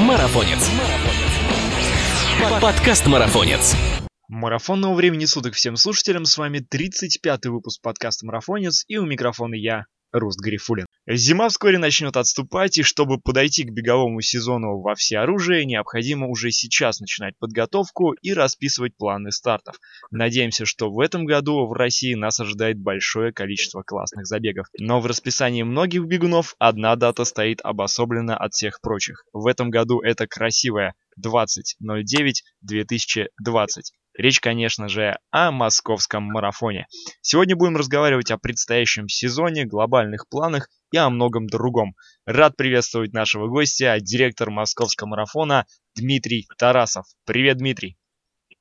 [0.00, 0.70] Марафонец.
[2.62, 3.76] Подкаст Марафонец.
[4.28, 6.24] Марафонного времени суток всем слушателям.
[6.24, 8.84] С вами 35-й выпуск подкаста Марафонец.
[8.88, 10.86] И у микрофона я, Руст Гарифулин.
[11.12, 17.00] Зима вскоре начнет отступать, и чтобы подойти к беговому сезону во всеоружие, необходимо уже сейчас
[17.00, 19.74] начинать подготовку и расписывать планы стартов.
[20.12, 24.68] Надеемся, что в этом году в России нас ожидает большое количество классных забегов.
[24.78, 29.24] Но в расписании многих бегунов одна дата стоит обособленно от всех прочих.
[29.32, 33.26] В этом году это красивая 20.09.2020.
[34.14, 36.86] Речь, конечно же, о московском марафоне.
[37.20, 41.94] Сегодня будем разговаривать о предстоящем сезоне, глобальных планах и о многом другом.
[42.26, 47.06] Рад приветствовать нашего гостя, директор московского марафона Дмитрий Тарасов.
[47.24, 47.96] Привет, Дмитрий.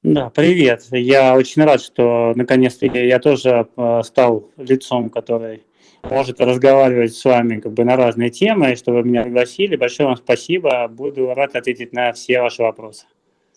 [0.04, 0.86] Да, привет.
[0.92, 5.64] Я очень рад, что наконец-то я, тоже э, стал лицом, который
[6.04, 9.76] может разговаривать с вами как бы на разные темы, что вы меня пригласили.
[9.76, 10.88] Большое вам спасибо.
[10.88, 13.08] Буду рад ответить на все ваши вопросы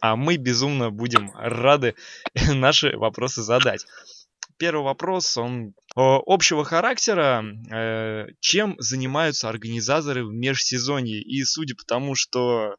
[0.02, 1.94] а мы безумно будем рады
[2.52, 3.86] наши вопросы задать.
[4.58, 7.44] Первый вопрос, он общего характера.
[7.72, 11.22] Э, чем занимаются организаторы в межсезонье?
[11.22, 12.74] И судя по тому, что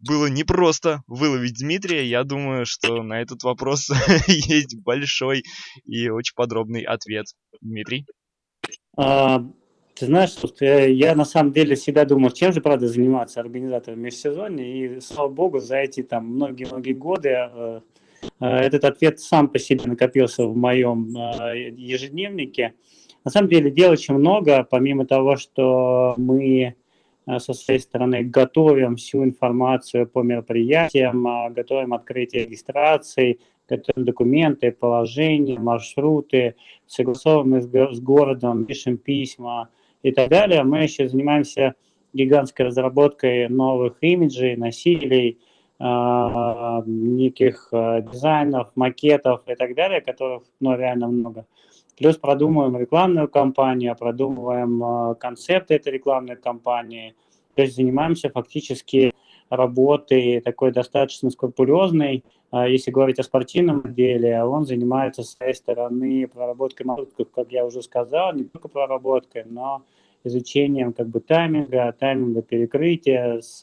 [0.00, 3.88] было непросто выловить Дмитрия, я думаю, что на этот вопрос
[4.26, 5.44] есть большой
[5.84, 7.26] и очень подробный ответ.
[7.60, 8.04] Дмитрий?
[9.94, 14.64] Ты знаешь, что я на самом деле всегда думал, чем же, правда, заниматься организатором межсезонья,
[14.64, 17.80] и, слава богу, за эти там многие-многие годы э,
[18.40, 22.74] э, этот ответ сам по себе накопился в моем э, ежедневнике.
[23.24, 26.74] На самом деле дел очень много, помимо того, что мы
[27.38, 36.56] со своей стороны готовим всю информацию по мероприятиям, готовим открытие регистрации, готовим документы, положения, маршруты,
[36.86, 37.62] согласовываем
[37.94, 39.70] с городом, пишем письма,
[40.04, 40.62] и так далее.
[40.62, 41.74] Мы еще занимаемся
[42.12, 45.38] гигантской разработкой новых имиджей, носителей,
[45.80, 51.46] э, неких э, дизайнов, макетов и так далее, которых ну, реально много.
[51.96, 57.14] Плюс продумываем рекламную кампанию, продумываем э, концепты этой рекламной кампании.
[57.54, 59.14] То есть занимаемся фактически
[59.50, 62.24] работой такой достаточно скрупулезной.
[62.52, 67.82] Если говорить о спортивном деле, он занимается с своей стороны проработкой маршрутков, как я уже
[67.82, 69.82] сказал, не только проработкой, но
[70.22, 73.60] изучением как бы тайминга, тайминга перекрытия, с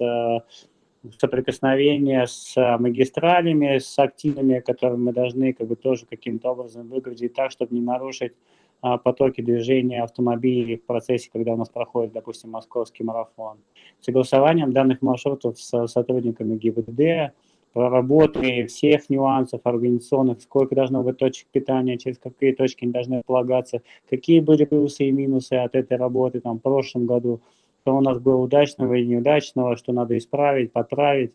[1.18, 7.52] соприкосновения с магистралями, с активными, которые мы должны как бы тоже каким-то образом выгрузить так,
[7.52, 8.36] чтобы не нарушить а,
[8.82, 13.58] потоки движения автомобилей в процессе, когда у нас проходит, допустим, московский марафон.
[14.00, 17.34] Согласованием данных маршрутов с сотрудниками ГИБДД,
[17.74, 23.82] проработки всех нюансов организационных, сколько должно быть точек питания, через какие точки они должны полагаться,
[24.10, 27.42] какие были плюсы и минусы от этой работы там, в прошлом году,
[27.82, 31.32] что у нас было удачного и неудачного, что надо исправить, подправить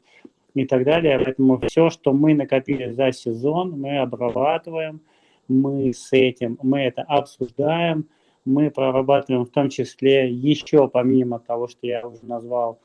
[0.54, 1.20] и так далее.
[1.22, 5.00] Поэтому все, что мы накопили за сезон, мы обрабатываем,
[5.48, 8.08] мы с этим, мы это обсуждаем,
[8.44, 12.78] мы прорабатываем в том числе еще помимо того, что я уже назвал,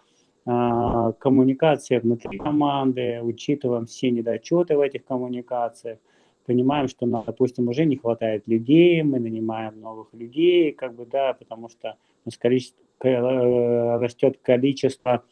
[0.46, 6.00] а, коммуникация внутри команды, учитываем все недочеты в этих коммуникациях,
[6.48, 11.34] понимаем, что нам, допустим, уже не хватает людей, мы нанимаем новых людей, как бы, да,
[11.34, 11.96] потому что
[12.26, 15.24] у нас количество, э, растет количество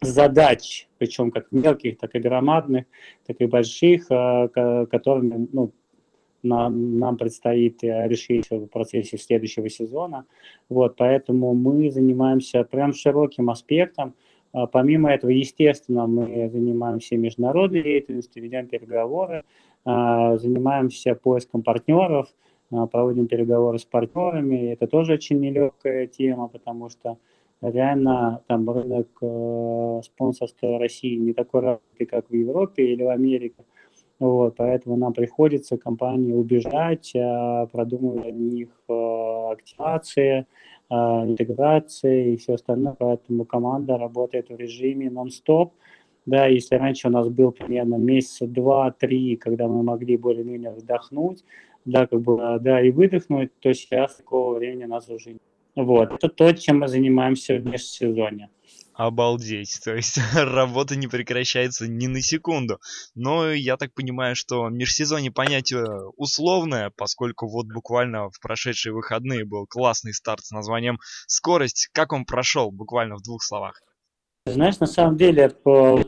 [0.00, 2.86] задач, причем как мелких, так и громадных,
[3.26, 5.72] так и больших, а, которыми ну,
[6.42, 10.24] нам, нам предстоит э, решить в процессе следующего сезона.
[10.68, 14.14] Вот, поэтому мы занимаемся прям широким аспектом,
[14.52, 19.44] а помимо этого, естественно, мы занимаемся международной деятельностью, ведем переговоры,
[19.84, 22.28] а, занимаемся поиском партнеров,
[22.70, 24.72] а, проводим переговоры с партнерами.
[24.72, 27.18] Это тоже очень нелегкая тема, потому что
[27.60, 33.64] реально там рынок э, спонсорства России не такой развитый, как в Европе или в Америке.
[34.18, 37.12] Вот, поэтому нам приходится компании убежать,
[37.70, 40.46] продумывать для них э, активации,
[40.90, 45.74] а, интеграции и все остальное, поэтому команда работает в режиме нон-стоп.
[46.24, 51.44] Да, если раньше у нас был примерно месяца два-три, когда мы могли более-менее вдохнуть,
[51.84, 55.42] да, как бы, да, и выдохнуть, то сейчас такого времени у нас уже нет.
[55.76, 58.50] Вот, это то, чем мы занимаемся в межсезонье.
[58.98, 59.80] Обалдеть.
[59.84, 62.80] То есть работа не прекращается ни на секунду.
[63.14, 65.86] Но я так понимаю, что межсезонье понятие
[66.16, 70.98] условное, поскольку вот буквально в прошедшие выходные был классный старт с названием
[71.28, 71.90] «Скорость».
[71.92, 73.80] Как он прошел, буквально в двух словах?
[74.52, 75.50] Знаешь, на самом деле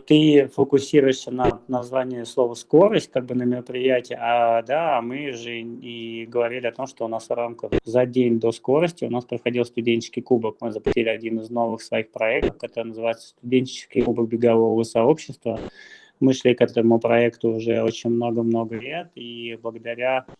[0.07, 6.27] ты фокусируешься на названии слова «скорость» как бы на мероприятии, а да, мы же и
[6.27, 9.65] говорили о том, что у нас в рамках за день до скорости у нас проходил
[9.65, 10.57] студенческий кубок.
[10.61, 15.61] Мы запустили один из новых своих проектов, который называется «Студенческий кубок бегового сообщества».
[16.19, 20.35] Мы шли к этому проекту уже очень много-много лет, и благодаря а,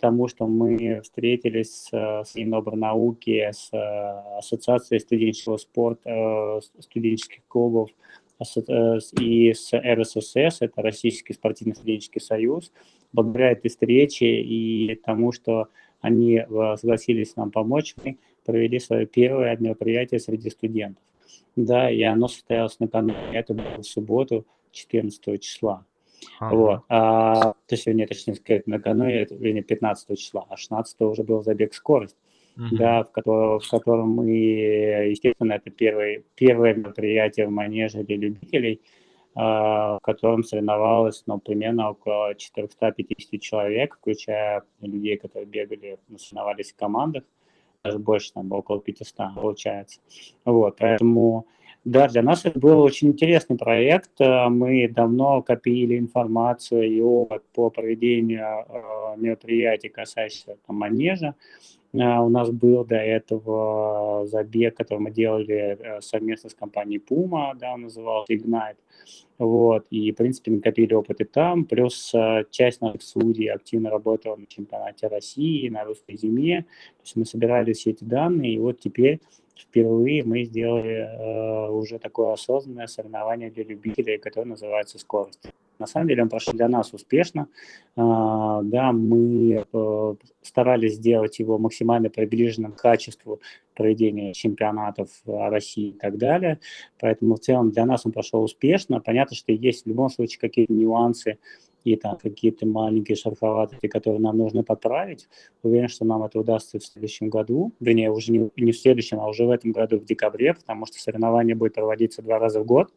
[0.00, 7.88] тому, что мы встретились с, с Инобрнауки, с э, Ассоциацией студенческого спорта, э, студенческих клубов
[8.38, 12.70] э, и с РССС, это Российский спортивный студенческий союз.
[13.12, 15.68] Благодаря этой встрече и тому, что
[16.02, 16.44] они
[16.76, 21.02] согласились нам помочь, мы провели свое первое мероприятие среди студентов.
[21.56, 25.86] Да, и оно состоялось накануне, это было в субботу, 14 числа.
[26.40, 26.56] Ага.
[26.56, 26.80] Вот.
[26.88, 31.74] А, то есть, вернее, точнее сказать, накануне, вернее, 15 числа, а 16 уже был забег
[31.74, 32.16] скорость,
[32.58, 38.16] uh да, в, котором, в котором мы, естественно, это первое, первое мероприятие в манеже для
[38.16, 38.80] любителей,
[39.34, 46.72] а, в котором соревновалось, ну, примерно около 450 человек, включая людей, которые бегали, ну, соревновались
[46.72, 47.24] в командах,
[47.84, 50.00] даже больше, там, около 500 получается.
[50.44, 51.46] Вот, поэтому
[51.86, 54.20] да, для нас это был очень интересный проект.
[54.20, 61.36] Э, мы давно копили информацию и опыт по проведению э, мероприятий, касающихся там, манежа.
[61.92, 67.74] Э, у нас был до этого забег, который мы делали совместно с компанией Puma, да,
[67.74, 68.78] он назывался Ignite.
[69.38, 72.12] Вот, и, в принципе, накопили опыт и там, плюс
[72.50, 76.62] часть наших судей активно работала на чемпионате России, на русской зиме.
[76.62, 79.20] То есть мы собирали все эти данные, и вот теперь
[79.58, 85.40] впервые мы сделали э, уже такое осознанное соревнование для любителей, которое называется «Скорость».
[85.78, 87.48] На самом деле он прошел для нас успешно.
[87.96, 93.40] Э, да, мы э, старались сделать его максимально приближенным к качеству
[93.74, 96.58] проведения чемпионатов России и так далее.
[96.98, 99.00] Поэтому в целом для нас он прошел успешно.
[99.00, 101.38] Понятно, что есть в любом случае какие-то нюансы
[101.86, 105.28] и там какие-то маленькие шероховатости, которые нам нужно подправить.
[105.62, 109.28] Уверен, что нам это удастся в следующем году, вернее, уже не, не в следующем, а
[109.28, 112.92] уже в этом году, в декабре, потому что соревнование будет проводиться два раза в год.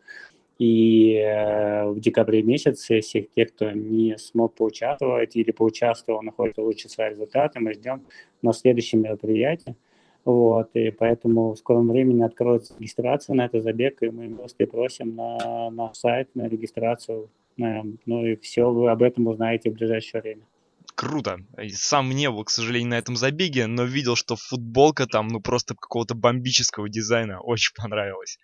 [0.58, 6.90] И э, в декабре месяце всех тех, кто не смог поучаствовать или поучаствовал, находит лучшие
[6.90, 8.02] свои результаты, мы ждем
[8.42, 9.76] на следующем мероприятии.
[10.32, 15.16] Вот, и поэтому в скором времени откроется регистрация на этот забег, и мы просто просим
[15.16, 17.30] на наш сайт, на регистрацию
[18.06, 20.44] ну и все вы об этом узнаете в ближайшее время.
[20.96, 21.38] Круто.
[21.70, 25.76] Сам не был, к сожалению, на этом забеге, но видел, что футболка там, ну просто
[25.76, 27.40] какого-то бомбического дизайна.
[27.42, 28.38] Очень понравилось.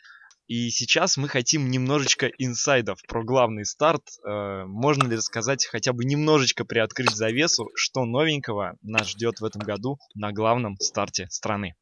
[0.48, 4.04] И сейчас мы хотим немножечко инсайдов про главный старт.
[4.24, 9.62] Э, можно ли рассказать, хотя бы немножечко приоткрыть завесу, что новенького нас ждет в этом
[9.62, 11.74] году на главном старте страны?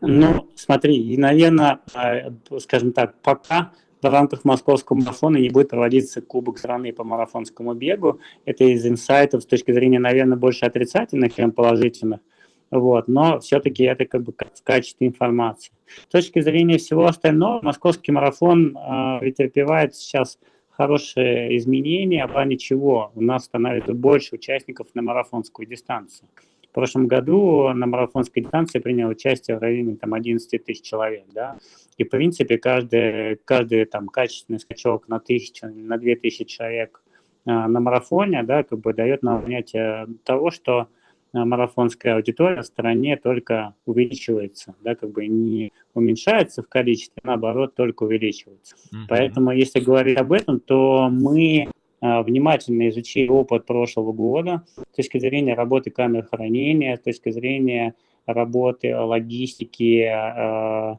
[0.00, 6.22] Ну, смотри, и, наверное, э, скажем так, пока в рамках московского марафона не будет проводиться
[6.22, 8.20] Кубок страны по марафонскому бегу.
[8.46, 12.20] Это из инсайтов с точки зрения, наверное, больше отрицательных, чем положительных.
[12.70, 15.72] Вот, но все-таки это как бы в качестве информации.
[15.86, 20.38] С точки зрения всего остального, московский марафон э, претерпевает сейчас
[20.68, 26.28] хорошие изменения, в плане чего у нас становится больше участников на марафонскую дистанцию.
[26.70, 31.24] В прошлом году на марафонской дистанции приняло участие в районе там, 11 тысяч человек.
[31.32, 31.56] Да?
[31.96, 37.02] И, в принципе, каждый, каждый там, качественный скачок на тысячу, на две тысячи человек
[37.46, 40.88] а, на марафоне да, как бы дает нам понятие того, что
[41.32, 48.04] марафонская аудитория в стране только увеличивается, да, как бы не уменьшается в количестве, наоборот, только
[48.04, 48.76] увеличивается.
[48.76, 49.06] Mm-hmm.
[49.08, 51.68] Поэтому, если говорить об этом, то мы
[52.00, 57.94] а, внимательно изучили опыт прошлого года с точки зрения работы камер хранения, с точки зрения
[58.26, 60.98] работы логистики, а, а,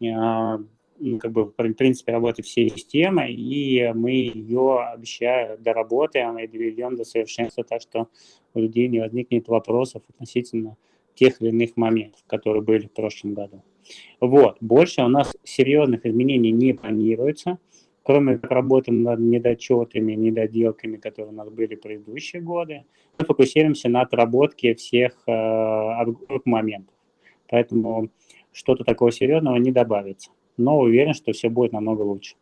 [0.00, 0.68] ну,
[1.20, 7.04] как бы, в принципе, работы всей системы, и мы ее, обещаю, доработаем и доведем до
[7.04, 8.08] совершенства, так что
[8.54, 10.76] у людей не возникнет вопросов относительно
[11.14, 13.62] тех или иных моментов, которые были в прошлом году.
[14.20, 14.58] Вот.
[14.60, 17.58] Больше у нас серьезных изменений не планируется
[18.08, 22.86] кроме как работы над недочетами, недоделками, которые у нас были в предыдущие годы,
[23.18, 25.32] мы фокусируемся на отработке всех э,
[26.46, 26.94] моментов.
[27.50, 28.08] Поэтому
[28.50, 30.30] что-то такого серьезного не добавится.
[30.58, 32.34] Но уверен, что все будет намного лучше.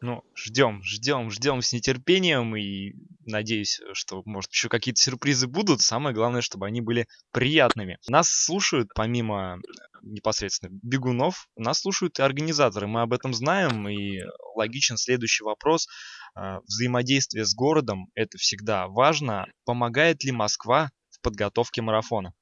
[0.00, 2.92] Ну, ждем, ждем, ждем с нетерпением и
[3.24, 5.80] надеюсь, что, может, еще какие-то сюрпризы будут.
[5.80, 7.98] Самое главное, чтобы они были приятными.
[8.06, 9.58] Нас слушают, помимо
[10.02, 12.86] непосредственно бегунов, нас слушают и организаторы.
[12.86, 14.20] Мы об этом знаем, и
[14.54, 15.88] логичен следующий вопрос.
[16.34, 19.46] А, взаимодействие с городом– это всегда важно.
[19.64, 22.34] Помогает ли Москва в подготовке марафона?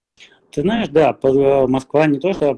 [0.54, 2.54] Ты знаешь, да, э, Москва не то, что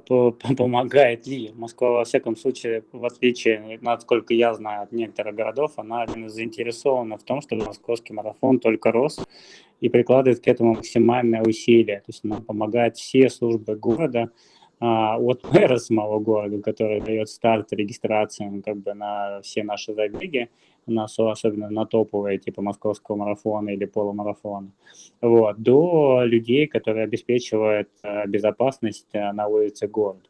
[0.59, 6.05] помогает ли, Москва, во всяком случае, в отличие, насколько я знаю, от некоторых городов, она
[6.07, 9.19] заинтересована в том, чтобы московский марафон только рос
[9.81, 12.01] и прикладывает к этому максимальное усилие.
[12.01, 14.31] То есть она помогает все службы города,
[14.79, 20.51] а, от мэра самого города, который дает старт регистрациям как бы на все наши забеги,
[20.87, 24.71] на, особенно на топовые, типа московского марафона или полумарафона,
[25.21, 30.29] вот, до людей, которые обеспечивают э, безопасность э, на улице города.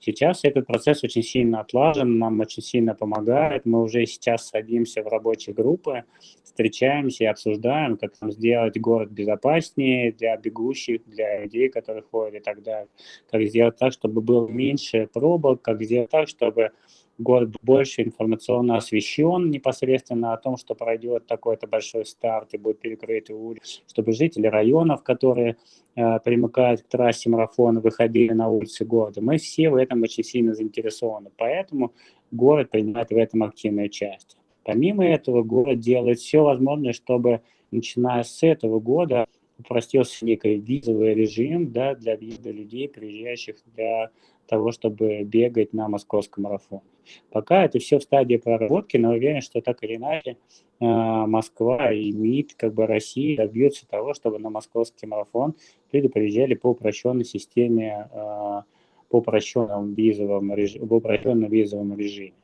[0.00, 3.66] Сейчас этот процесс очень сильно отлажен, нам очень сильно помогает.
[3.66, 6.04] Мы уже сейчас садимся в рабочие группы,
[6.42, 12.40] встречаемся и обсуждаем, как нам сделать город безопаснее для бегущих, для людей, которые ходят и
[12.40, 12.88] так далее.
[13.30, 16.72] Как сделать так, чтобы было меньше пробок, как сделать так, чтобы
[17.18, 23.34] город больше информационно освещен непосредственно о том, что пройдет такой-то большой старт и будет перекрыты
[23.34, 25.56] улицы, чтобы жители районов, которые
[25.96, 29.20] э, примыкают к трассе марафона, выходили на улицы города.
[29.20, 31.92] Мы все в этом очень сильно заинтересованы, поэтому
[32.30, 34.40] город принимает в этом активное участие.
[34.64, 39.26] Помимо этого, город делает все возможное, чтобы, начиная с этого года,
[39.58, 44.10] упростился некий визовый режим да, для въезда людей, приезжающих для
[44.48, 46.82] того, чтобы бегать на московском марафоне.
[47.30, 50.36] Пока это все в стадии проработки, но уверен, что так или иначе
[50.80, 55.54] э, Москва и МИД, как бы Россия добьются того, чтобы на московский марафон
[55.92, 58.62] люди приезжали по упрощенной системе, э,
[59.08, 60.56] по упрощенному визовому,
[60.88, 62.34] по упрощенному визовому режиме.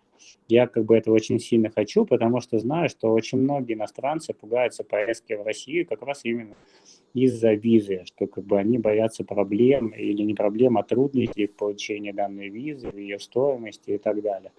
[0.49, 4.85] Я как бы этого очень сильно хочу, потому что знаю, что очень многие иностранцы пугаются
[4.85, 6.55] поездки в Россию как раз именно
[7.15, 12.13] из-за визы, что как бы они боятся проблем или не проблем, а трудностей в получении
[12.13, 14.53] данной визы, ее стоимости и так далее.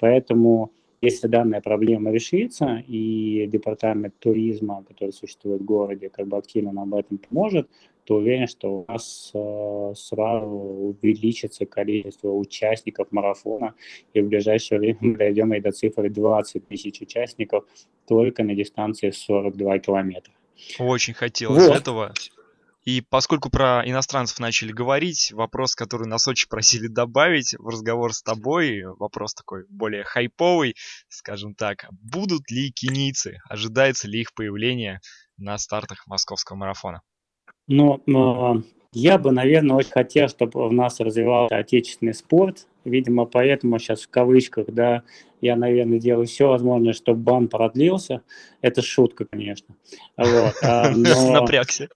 [0.00, 6.72] Поэтому если данная проблема решится, и департамент туризма, который существует в городе, как бы активно
[6.72, 7.68] нам в этом поможет,
[8.04, 13.74] то уверен, что у нас э, сразу увеличится количество участников марафона,
[14.12, 17.64] и в ближайшее время мы дойдем и до цифры 20 тысяч участников
[18.06, 20.32] только на дистанции 42 километра.
[20.78, 21.76] Очень хотелось вот.
[21.76, 22.14] этого.
[22.84, 28.22] И поскольку про иностранцев начали говорить, вопрос, который нас очень просили добавить в разговор с
[28.22, 30.74] тобой, вопрос такой более хайповый,
[31.08, 31.84] скажем так.
[31.90, 33.40] Будут ли кенийцы?
[33.48, 35.00] Ожидается ли их появление
[35.36, 37.02] на стартах московского марафона?
[37.66, 38.02] Ну,
[38.92, 42.66] я бы, наверное, очень хотел, чтобы у нас развивался отечественный спорт.
[42.84, 45.02] Видимо, поэтому сейчас в кавычках, да,
[45.40, 48.22] я, наверное, делаю все возможное, чтобы бан продлился.
[48.62, 49.74] Это шутка, конечно.
[50.16, 51.32] Вот, а, но...
[51.32, 51.88] Напрягся.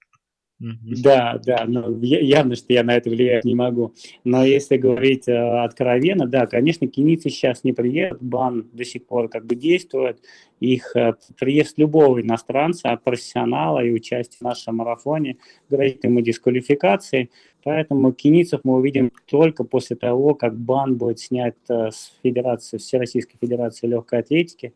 [1.02, 3.95] Да, да, но явно, что я на это влиять не могу.
[4.23, 9.28] Но если говорить э, откровенно, да, конечно, кенийцы сейчас не приедут, бан до сих пор
[9.28, 10.21] как бы действует.
[10.61, 15.38] Их э, приезд любого иностранца, профессионала и участие в нашем марафоне
[15.69, 17.31] грозит ему дисквалификацией.
[17.64, 23.37] Поэтому кенийцев мы увидим только после того, как бан будет снят э, с Федерации, Всероссийской
[23.40, 24.75] Федерации легкой атлетики.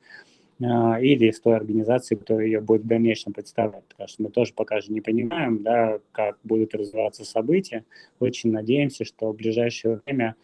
[0.62, 3.84] А, или с той организацией, которая ее будет в дальнейшем представлять.
[3.88, 7.84] Потому что мы тоже пока же не понимаем, да, как будут развиваться события.
[8.20, 10.34] Очень надеемся, что в ближайшее время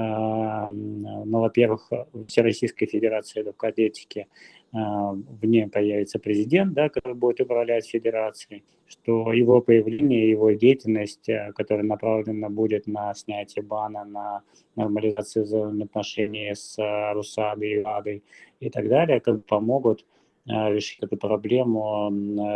[0.00, 4.28] ну, во-первых, в Всероссийской Федерации легкой атлетики
[4.72, 11.28] а, в ней появится президент, да, который будет управлять федерацией, что его появление, его деятельность,
[11.28, 14.42] э, которая направлена будет на снятие бана, на
[14.76, 18.22] нормализацию взаимоотношений с э, Русадой, Адой
[18.60, 20.04] и так далее, как помогут
[20.46, 22.10] э, решить эту проблему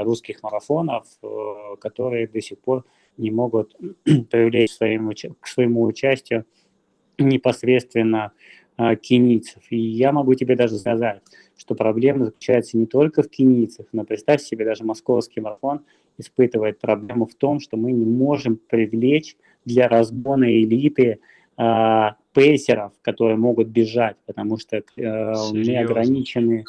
[0.05, 1.07] русских марафонов,
[1.81, 2.85] которые до сих пор
[3.17, 4.77] не могут привлечь
[5.41, 6.45] к своему участию
[7.19, 8.33] непосредственно
[9.03, 9.63] кенийцев.
[9.71, 11.21] И я могу тебе даже сказать,
[11.57, 15.83] что проблема заключается не только в кенийцах, но представь себе, даже московский марафон
[16.19, 21.21] испытывает проблему в том, что мы не можем привлечь для разгона элиты
[21.59, 26.65] э, пейсеров, которые могут бежать, потому что э, мы ограничены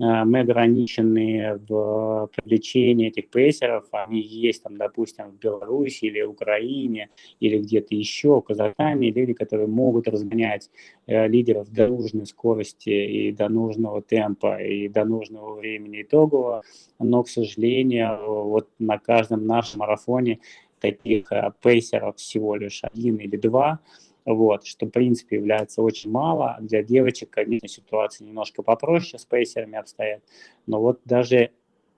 [0.00, 7.58] мы ограничены в привлечении этих пейсеров, они есть там, допустим, в Беларуси или Украине, или
[7.58, 10.70] где-то еще, в Казахстане, люди, которые могут разгонять
[11.06, 16.62] э, лидеров до нужной скорости и до нужного темпа, и до нужного времени итогового,
[16.98, 20.40] но, к сожалению, вот на каждом нашем марафоне
[20.80, 23.80] таких э, пейсеров всего лишь один или два,
[24.24, 26.58] вот, что, в принципе, является очень мало.
[26.60, 30.22] Для девочек, конечно, ситуация немножко попроще с пейсерами обстоят,
[30.66, 31.50] но вот даже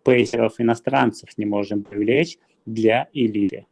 [0.05, 3.67] пейсеров иностранцев не можем привлечь для элиты.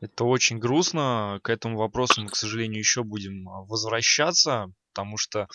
[0.00, 1.40] Это очень грустно.
[1.42, 5.48] К этому вопросу мы, к сожалению, еще будем а, возвращаться, потому что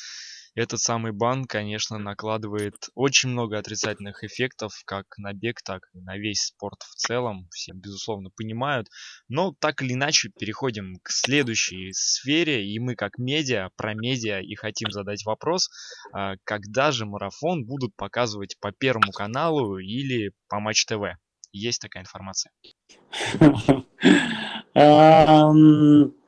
[0.53, 6.17] этот самый бан, конечно, накладывает очень много отрицательных эффектов как на бег, так и на
[6.17, 7.47] весь спорт в целом.
[7.51, 8.89] Все, безусловно, понимают.
[9.29, 12.65] Но так или иначе переходим к следующей сфере.
[12.65, 15.69] И мы как медиа, про медиа и хотим задать вопрос,
[16.13, 21.17] а, когда же марафон будут показывать по Первому каналу или по Матч ТВ?
[21.53, 22.51] Есть такая информация?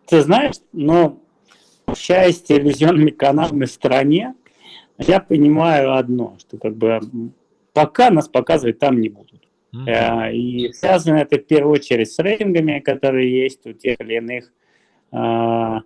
[0.05, 1.22] Ты знаешь, но
[1.93, 4.35] общаясь с телевизионными каналами в стране,
[4.97, 6.99] я понимаю одно, что как бы
[7.73, 9.47] пока нас показывать там не будут.
[9.75, 10.33] Mm-hmm.
[10.33, 14.51] И связано это в первую очередь с рейтингами, которые есть у тех или иных
[15.11, 15.79] э,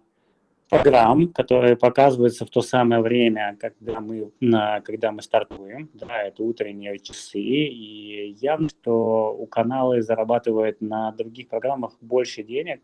[0.69, 5.89] программ, которые показываются в то самое время, когда мы, на, когда мы стартуем.
[5.93, 7.39] Да, это утренние часы.
[7.39, 12.81] И явно, что у канала зарабатывают на других программах больше денег,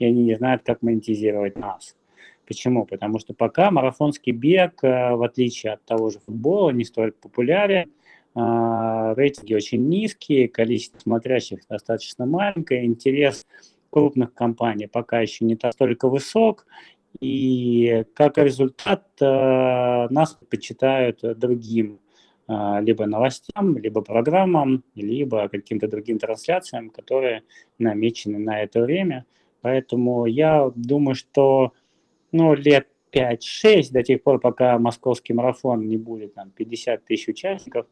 [0.00, 1.94] и они не знают, как монетизировать нас.
[2.50, 2.84] Почему?
[2.84, 7.92] Потому что пока марафонский бег, э, в отличие от того же футбола, не столь популярен,
[8.34, 13.46] а, рейтинги очень низкие, количество смотрящих достаточно маленькое, интерес
[13.90, 16.66] крупных компаний пока еще не настолько высок,
[17.20, 22.00] и как результат э, нас предпочитают другим
[22.48, 27.44] э, либо новостям, либо программам, либо каким-то другим трансляциям, которые
[27.78, 29.24] намечены на это время.
[29.60, 31.74] Поэтому я думаю, что
[32.32, 37.86] ну, лет 5-6, до тех пор, пока московский марафон не будет там 50 тысяч участников,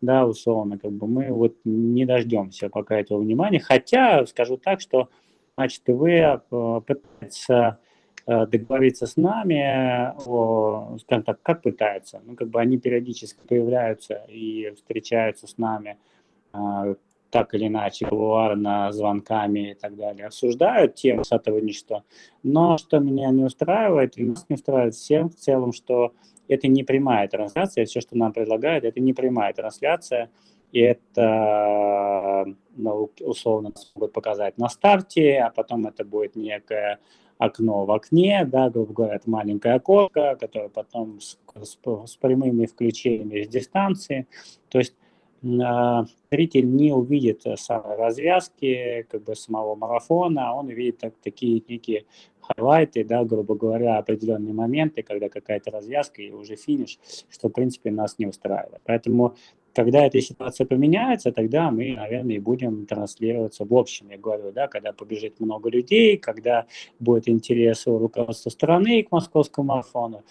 [0.00, 3.60] да, условно, как бы мы вот не дождемся пока этого внимания.
[3.60, 5.08] Хотя, скажу так, что
[5.56, 6.40] Матч ТВ э,
[6.86, 7.78] пытается
[8.26, 14.24] э, договориться с нами, о, скажем так, как пытаются, ну, как бы они периодически появляются
[14.28, 15.98] и встречаются с нами,
[16.54, 16.94] э,
[17.32, 22.02] так или иначе, кулуарно, звонками и так далее, обсуждают тему с этого ничто.
[22.42, 26.12] Но что меня не устраивает, и нас не устраивает всем в целом, что
[26.46, 30.30] это не прямая трансляция, все, что нам предлагают, это не прямая трансляция,
[30.72, 32.44] и это,
[32.76, 36.98] ну, условно, могут показать на старте, а потом это будет некое
[37.38, 42.66] окно в окне, да, грубо говоря, это маленькое окошко, которое потом с, с, с прямыми
[42.66, 44.26] включениями с дистанции.
[44.68, 44.94] То есть
[45.42, 52.04] зритель не увидит э, развязки, как бы самого марафона, он увидит так, такие некие
[52.40, 56.98] хайлайты, да, грубо говоря, определенные моменты, когда какая-то развязка и уже финиш,
[57.30, 58.82] что, в принципе, нас не устраивает.
[58.84, 59.34] Поэтому,
[59.74, 64.68] когда эта ситуация поменяется, тогда мы, наверное, и будем транслироваться в общем, я говорю, да,
[64.68, 66.66] когда побежит много людей, когда
[67.00, 70.22] будет интерес у руководства страны к московскому марафону,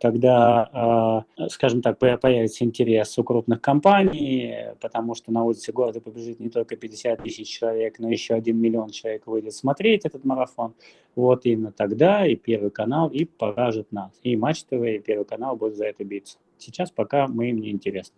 [0.00, 6.40] когда, а, скажем так, появится интерес у крупных компаний, потому что на улице города побежит
[6.40, 10.74] не только 50 тысяч человек, но еще 1 миллион человек выйдет смотреть этот марафон.
[11.14, 14.12] Вот именно тогда и Первый канал и покажет нас.
[14.22, 16.38] И Матч ТВ, и Первый канал будут за это биться.
[16.58, 18.14] Сейчас пока мы им не интересны.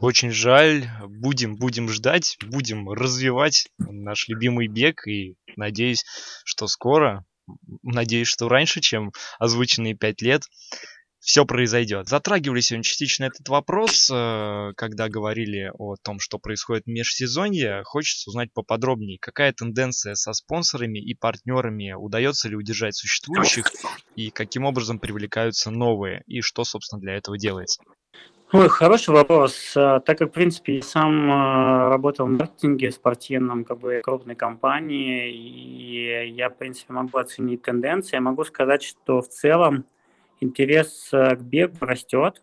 [0.00, 0.84] Очень жаль.
[1.08, 6.04] Будем, будем ждать, будем развивать наш любимый бег и надеюсь,
[6.44, 7.24] что скоро
[7.82, 10.42] надеюсь, что раньше, чем озвученные пять лет,
[11.22, 12.08] все произойдет.
[12.08, 17.82] Затрагивали сегодня частично этот вопрос, э, когда говорили о том, что происходит в межсезонье.
[17.84, 23.66] Хочется узнать поподробнее, какая тенденция со спонсорами и партнерами, удается ли удержать существующих
[24.16, 27.82] и каким образом привлекаются новые, и что, собственно, для этого делается.
[28.54, 29.72] Ой, хороший вопрос.
[29.78, 34.34] А, так как, в принципе, я сам а, работал в маркетинге спортивном, как бы крупной
[34.34, 38.16] компании, и я, в принципе, могу оценить тенденции.
[38.16, 39.86] Я могу сказать, что в целом
[40.40, 42.42] интерес э, к бегу растет,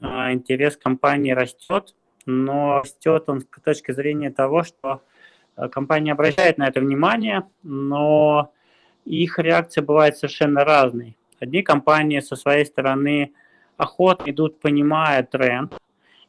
[0.00, 1.94] интерес компании растет,
[2.26, 5.00] но растет он с точки зрения того, что
[5.56, 8.52] э, компания обращает на это внимание, но
[9.06, 11.16] их реакция бывает совершенно разной.
[11.40, 13.32] Одни компании со своей стороны
[13.78, 15.74] охотно идут, понимая тренд,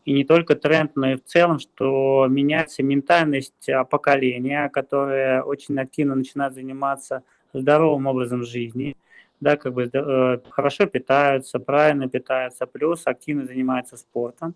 [0.06, 5.78] и не только тренд, но и в целом, что меняется ментальность а, поколения, которое очень
[5.78, 8.96] активно начинает заниматься здоровым образом жизни,
[9.40, 14.56] да, как бы э, хорошо питаются, правильно питаются, плюс активно занимаются спортом.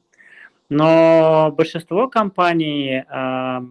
[0.70, 3.62] Но большинство компаний, э,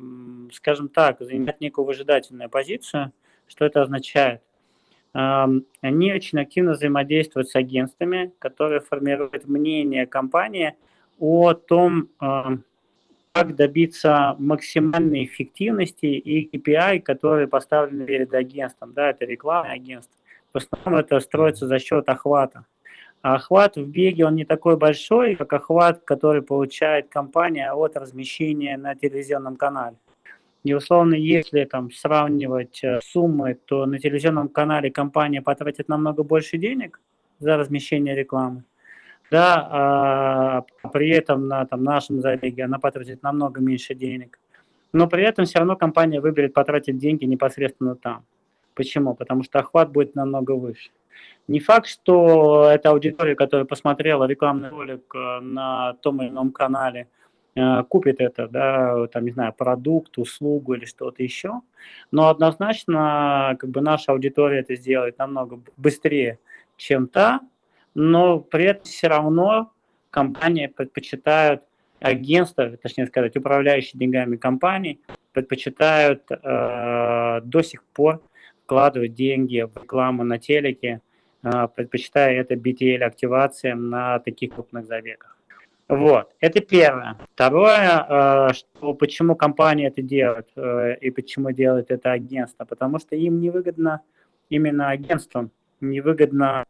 [0.53, 3.13] скажем так, занимают некую выжидательную позицию.
[3.47, 4.41] Что это означает?
[5.13, 10.75] Они очень активно взаимодействуют с агентствами, которые формируют мнение компании
[11.19, 18.93] о том, как добиться максимальной эффективности и KPI, которые поставлены перед агентством.
[18.93, 20.15] Да, это рекламное агентство.
[20.53, 22.67] В основном это строится за счет охвата.
[23.23, 28.77] А охват в беге, он не такой большой, как охват, который получает компания от размещения
[28.77, 29.97] на телевизионном канале.
[30.65, 36.57] И условно, если там сравнивать э, суммы, то на телевизионном канале компания потратит намного больше
[36.57, 37.01] денег
[37.41, 38.65] за размещение рекламы.
[39.31, 44.39] да, а при этом на там, нашем забеге она потратит намного меньше денег.
[44.93, 48.25] Но при этом все равно компания выберет потратить деньги непосредственно там.
[48.75, 49.15] Почему?
[49.15, 50.91] Потому что охват будет намного выше.
[51.49, 57.09] Не факт, что эта аудитория, которая посмотрела рекламный ролик э, на том или ином канале,
[57.89, 61.61] купит это, да, там, не знаю, продукт, услугу или что-то еще,
[62.11, 66.39] но однозначно, как бы наша аудитория это сделает намного быстрее,
[66.77, 67.41] чем та,
[67.95, 69.73] но при этом все равно
[70.11, 71.63] компании предпочитают
[72.01, 75.01] агентства, точнее сказать, управляющие деньгами компании,
[75.33, 78.23] предпочитают э, до сих пор
[78.65, 81.01] вкладывать деньги в рекламу на телеке,
[81.43, 85.39] э, предпочитая это BTL-активациям на таких крупных забегах.
[85.89, 87.19] Вот, это первое.
[87.35, 93.15] Второе, э, что, почему компания это делает э, и почему делает это агентство, потому что
[93.17, 94.01] им невыгодно
[94.49, 96.65] именно агентствам, невыгодно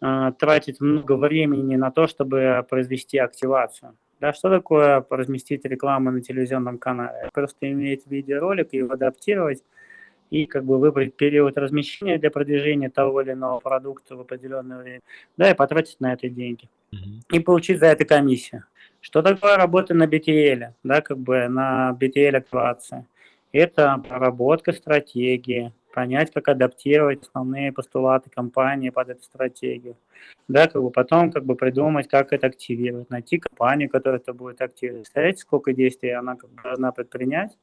[0.00, 3.96] э, тратить много времени на то, чтобы произвести активацию.
[4.20, 7.28] Да, что такое разместить рекламу на телевизионном канале?
[7.32, 9.62] Просто иметь видеоролик, его адаптировать
[10.30, 15.00] и как бы выбрать период размещения для продвижения того или иного продукта в определенное время,
[15.36, 16.68] да, и потратить на это деньги.
[17.30, 18.64] И получить за это комиссию.
[19.00, 23.06] Что такое работа на BTL, да, как бы на BTL активации?
[23.52, 29.96] Это проработка стратегии, понять, как адаптировать основные постулаты компании под эту стратегию.
[30.48, 34.60] Да, как бы потом как бы придумать, как это активировать, найти компанию, которая это будет
[34.60, 37.56] активировать, сказать, сколько действий она как бы должна предпринять,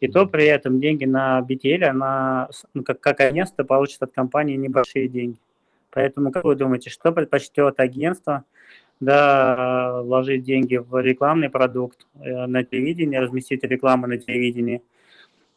[0.00, 4.56] и то при этом деньги на BTL, она ну, как, как агентство получит от компании
[4.56, 5.38] небольшие деньги.
[5.90, 8.44] Поэтому как вы думаете, что предпочтет агентство,
[9.00, 14.82] да, вложить деньги в рекламный продукт э, на телевидении, разместить рекламу на телевидении–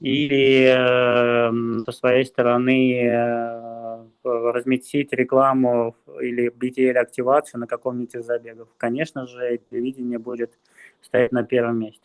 [0.01, 8.67] или э, со своей стороны э, разместить рекламу или BTL-активацию на каком-нибудь из забегов.
[8.77, 10.57] Конечно же, телевидение будет
[11.01, 12.01] стоять на первом месте.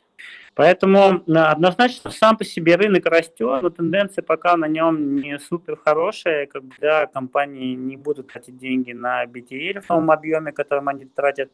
[0.56, 5.76] Поэтому э, однозначно сам по себе рынок растет, но тенденция пока на нем не супер
[5.76, 11.50] хорошая, когда компании не будут тратить деньги на BTL в том объеме, которым они тратят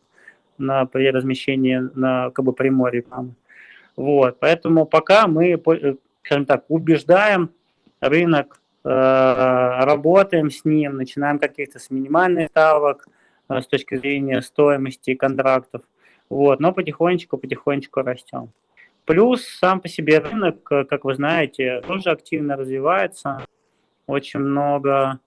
[0.57, 3.35] на, при размещении на как бы рекламы.
[3.97, 7.51] Вот, поэтому пока мы э, скажем так, убеждаем
[8.01, 13.09] рынок, э, работаем с ним, начинаем каких-то с минимальных ставок
[13.49, 15.83] с точки зрения стоимости контрактов,
[16.31, 18.53] вот, но потихонечку, потихонечку растем.
[19.05, 23.45] Плюс сам по себе рынок, э, как вы знаете, тоже активно развивается,
[24.07, 25.21] очень много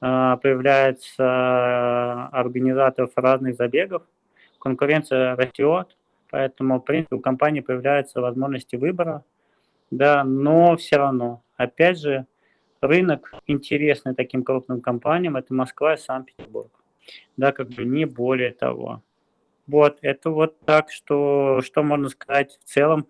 [0.00, 4.02] появляется организаторов разных забегов,
[4.58, 5.96] конкуренция растет,
[6.28, 9.22] поэтому, в принципе, у компании появляются возможности выбора,
[9.92, 12.26] да, но все равно, опять же,
[12.80, 16.70] рынок интересный таким крупным компаниям, это Москва и Санкт-Петербург,
[17.36, 19.02] да, как бы не более того.
[19.72, 23.06] Вот, это вот так, что, что можно сказать в целом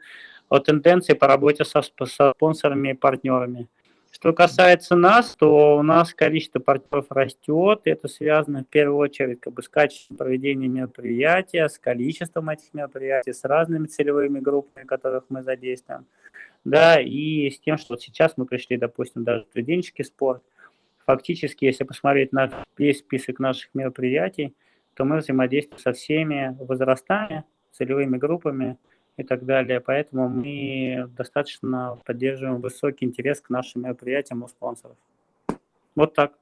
[0.48, 3.66] о тенденции по работе со, со спонсорами и партнерами.
[4.12, 7.81] Что касается нас, то у нас количество партнеров растет.
[7.87, 13.33] Это связано в первую очередь как бы, с качеством проведения мероприятия, с количеством этих мероприятий,
[13.33, 16.07] с разными целевыми группами, которых мы задействуем.
[16.64, 20.44] Да, и с тем, что вот сейчас мы пришли, допустим, даже в студенческий спорт.
[21.07, 24.55] Фактически, если посмотреть на весь список наших мероприятий,
[24.95, 28.79] то мы взаимодействуем со всеми возрастами, целевыми группами,
[29.17, 29.81] и так далее.
[29.81, 34.97] Поэтому мы достаточно поддерживаем высокий интерес к нашим мероприятиям у спонсоров.
[35.95, 36.33] Вот так.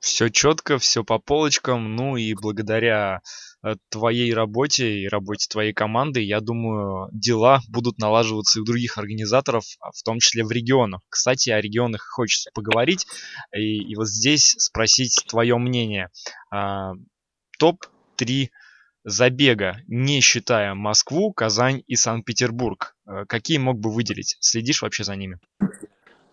[0.00, 1.94] Все четко, все по полочкам.
[1.94, 3.20] Ну и благодаря
[3.62, 8.96] э, твоей работе и работе твоей команды, я думаю, дела будут налаживаться и у других
[8.96, 11.02] организаторов, а в том числе в регионах.
[11.10, 13.06] Кстати, о регионах хочется поговорить
[13.54, 16.08] и, и вот здесь спросить твое мнение.
[17.60, 17.72] А,
[18.18, 18.48] Топ-3
[19.04, 22.96] забега, не считая Москву, Казань и Санкт-Петербург?
[23.06, 24.36] Э, какие мог бы выделить?
[24.40, 25.38] Следишь вообще за ними?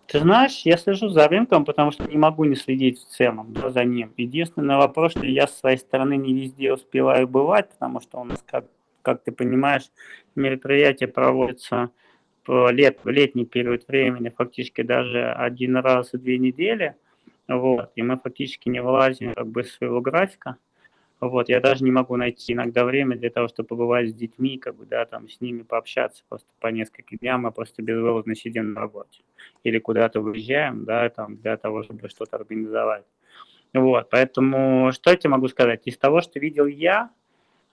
[0.06, 3.70] Ты знаешь, я слежу за рынком, потому что не могу не следить в целом да,
[3.70, 4.14] за ним.
[4.16, 8.42] Единственный вопрос, что я с своей стороны не везде успеваю бывать, потому что у нас,
[8.46, 8.64] как,
[9.02, 9.90] как ты понимаешь,
[10.34, 11.90] мероприятия проводятся
[12.46, 16.94] в, лет, в летний период времени, фактически даже один раз в две недели.
[17.48, 20.56] Вот, и мы фактически не вылазим как бы из своего графика.
[21.20, 24.76] Вот, я даже не могу найти иногда время для того, чтобы побывать с детьми, как
[24.76, 28.80] бы, да, там, с ними пообщаться просто по несколько дням, мы просто безвылазно сидим на
[28.80, 29.22] работе.
[29.64, 33.04] Или куда-то выезжаем, да, там, для того, чтобы что-то организовать.
[33.74, 35.82] Вот, поэтому что я тебе могу сказать?
[35.86, 37.10] Из того, что видел я,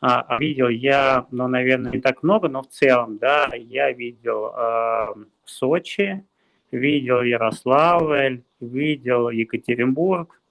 [0.01, 4.53] а, а видел я, ну, наверное, не так много, но в целом, да, я видел
[4.55, 6.25] э, Сочи,
[6.71, 10.41] видел Ярославль, видел Екатеринбург,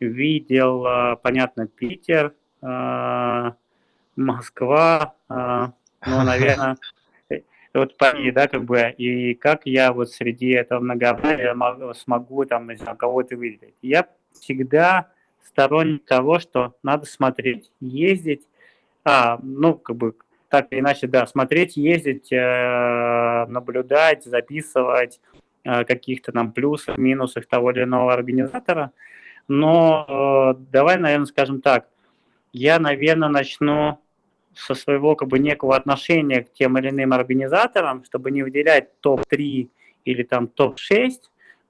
[0.00, 3.54] видел, а, понятно, Питер, а,
[4.16, 5.72] Москва, а,
[6.06, 6.76] ну, наверное,
[7.74, 11.54] вот пойми, да, как бы, и как я вот среди этого многообразия
[11.94, 13.74] смогу там, не знаю, кого-то выделить.
[13.82, 15.08] Я всегда
[15.44, 18.42] сторонник того, что надо смотреть, ездить,
[19.04, 20.14] а, ну, как бы,
[20.48, 25.20] так или иначе, да, смотреть, ездить, э, наблюдать, записывать
[25.64, 28.92] э, каких-то там плюсов, минусов того или иного организатора.
[29.48, 31.88] Но э, давай, наверное, скажем так,
[32.52, 33.98] я, наверное, начну
[34.54, 39.68] со своего как бы некого отношения к тем или иным организаторам, чтобы не выделять топ-3
[40.04, 41.10] или там топ-6,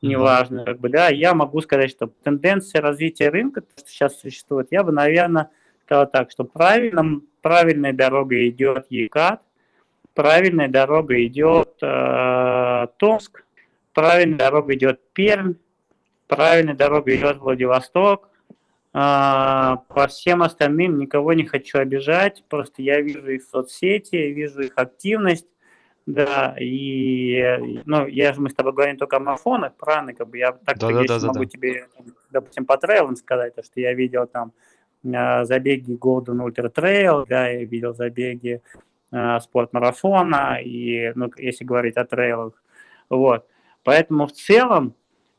[0.02, 4.68] неважно, как бы, да, я могу сказать, что тенденция развития рынка, то, что сейчас существует,
[4.70, 5.50] я бы, наверное,
[5.84, 9.42] сказал так, что правильно, правильная дорога идет ЕКАТ,
[10.14, 13.44] правильная дорога идет э, Томск,
[13.92, 15.54] правильная дорога идет Пермь,
[16.28, 18.28] правильная дорога идет Владивосток,
[18.92, 24.72] а, по всем остальным никого не хочу обижать, просто я вижу их соцсети, вижу их
[24.76, 25.46] активность,
[26.06, 30.38] да, и, ну, я же, мы с тобой говорим только о марафонах, правильно, как бы
[30.38, 31.46] я так да, да, да, могу да.
[31.46, 31.86] тебе,
[32.30, 34.52] допустим, по трейлам сказать, то, что я видел там
[35.14, 38.62] а, забеги Golden Ultra Trail, да, я видел забеги
[39.12, 42.54] э, спортмарафона, и, ну, если говорить о трейлах,
[43.10, 43.46] вот,
[43.84, 44.94] поэтому в целом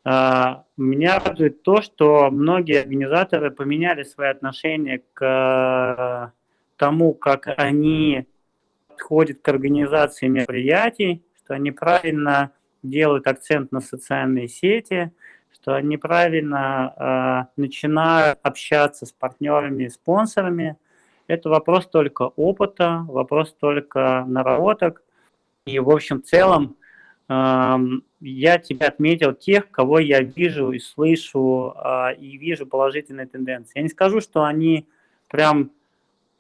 [0.06, 6.32] меня радует то, что многие организаторы поменяли свои отношения к э,
[6.78, 8.26] тому, как они
[8.88, 12.52] подходят к организации мероприятий, что они правильно
[12.84, 15.12] делают акцент на социальные сети,
[15.54, 20.78] что они правильно э, начинают общаться с партнерами и спонсорами.
[21.28, 25.04] Это вопрос только опыта, вопрос только наработок.
[25.66, 26.78] И в общем целом
[27.30, 33.74] я тебя отметил тех, кого я вижу и слышу, а, и вижу положительные тенденции.
[33.76, 34.88] Я не скажу, что они
[35.30, 35.72] прям,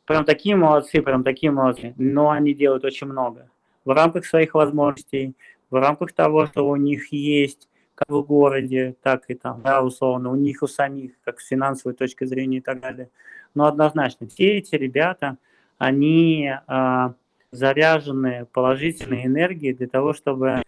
[0.05, 3.49] прям такие молодцы, прям такие молодцы, но они делают очень много.
[3.85, 5.35] В рамках своих возможностей,
[5.69, 10.31] в рамках того, что у них есть, как в городе, так и там, да, условно,
[10.31, 13.09] у них у самих, как с финансовой точки зрения и так далее.
[13.53, 15.37] Но однозначно, все эти ребята,
[15.77, 17.13] они а,
[17.51, 20.63] заряжены положительной энергией для того, чтобы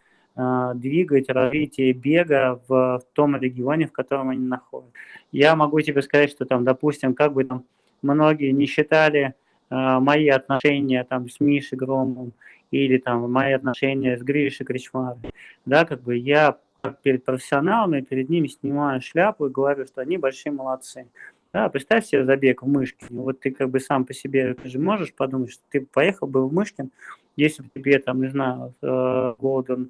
[0.76, 4.94] двигать развитие бега в том регионе, в котором они находятся.
[5.32, 7.66] Я могу тебе сказать, что там, допустим, как бы там
[8.02, 9.34] многие не считали
[9.70, 12.34] э, мои отношения там с Мишей Громом
[12.72, 15.22] или там мои отношения с Гришей Кричмаром,
[15.66, 16.58] да, как бы я
[17.04, 21.08] перед профессионалами, перед ними снимаю шляпу и говорю, что они большие молодцы.
[21.54, 23.08] Да, представь себе забег в Мышкин.
[23.10, 26.48] Вот ты как бы сам по себе ты же можешь подумать, что ты поехал бы
[26.48, 26.92] в Мышкин,
[27.36, 29.88] если бы тебе там, не знаю, Голден э,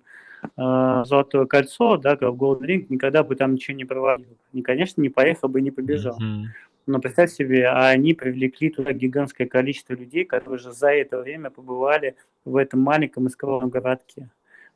[0.55, 4.37] Золотое кольцо, да, как в Golden Ring, никогда бы там ничего не проводил.
[4.53, 6.19] И, конечно, не поехал бы, не побежал.
[6.19, 6.45] Mm-hmm.
[6.87, 11.49] Но представь себе, а они привлекли туда гигантское количество людей, которые уже за это время
[11.49, 14.29] побывали в этом маленьком искровом городке.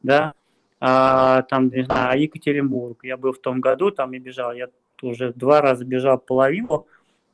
[0.04, 0.34] Да?
[0.80, 3.04] А, там, не знаю, а Екатеринбург.
[3.04, 4.68] Я был в том году, там я бежал, я
[5.02, 6.86] уже два раза бежал половину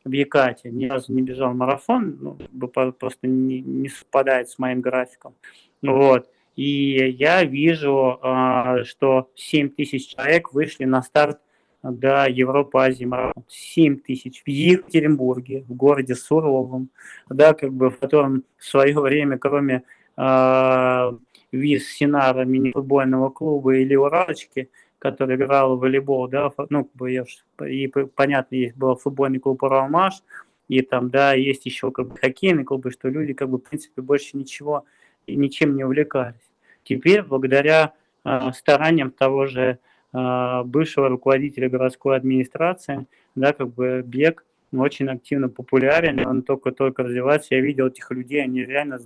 [0.04, 5.36] в Екате, ни разу не бежал марафон, ну, просто не, не совпадает с моим графиком.
[5.82, 6.30] Вот.
[6.56, 11.40] И я вижу, а, что 7 тысяч человек вышли на старт
[11.84, 13.44] до Европы, Азии марафон.
[13.48, 16.90] 7 тысяч в Екатеринбурге, в городе Суровом,
[17.30, 19.84] да, как бы в котором в свое время, кроме
[20.18, 21.12] э,
[21.52, 27.26] ВИЗ Синара мини-футбольного клуба или Уралочки, который играл в волейбол, да, ну, как бы я,
[27.68, 30.22] и понятно, есть был футбольный клуб Уралмаш,
[30.68, 34.02] и там, да, есть еще как бы хоккейный клуб, что люди, как бы, в принципе,
[34.02, 34.86] больше ничего
[35.28, 36.36] и ничем не увлекались.
[36.84, 39.80] Теперь, благодаря э, стараниям того же
[40.14, 43.06] э, бывшего руководителя городской администрации,
[43.36, 47.56] да, как бы бег очень активно популярен, он только-только развивается.
[47.56, 49.00] Я видел этих людей, они реально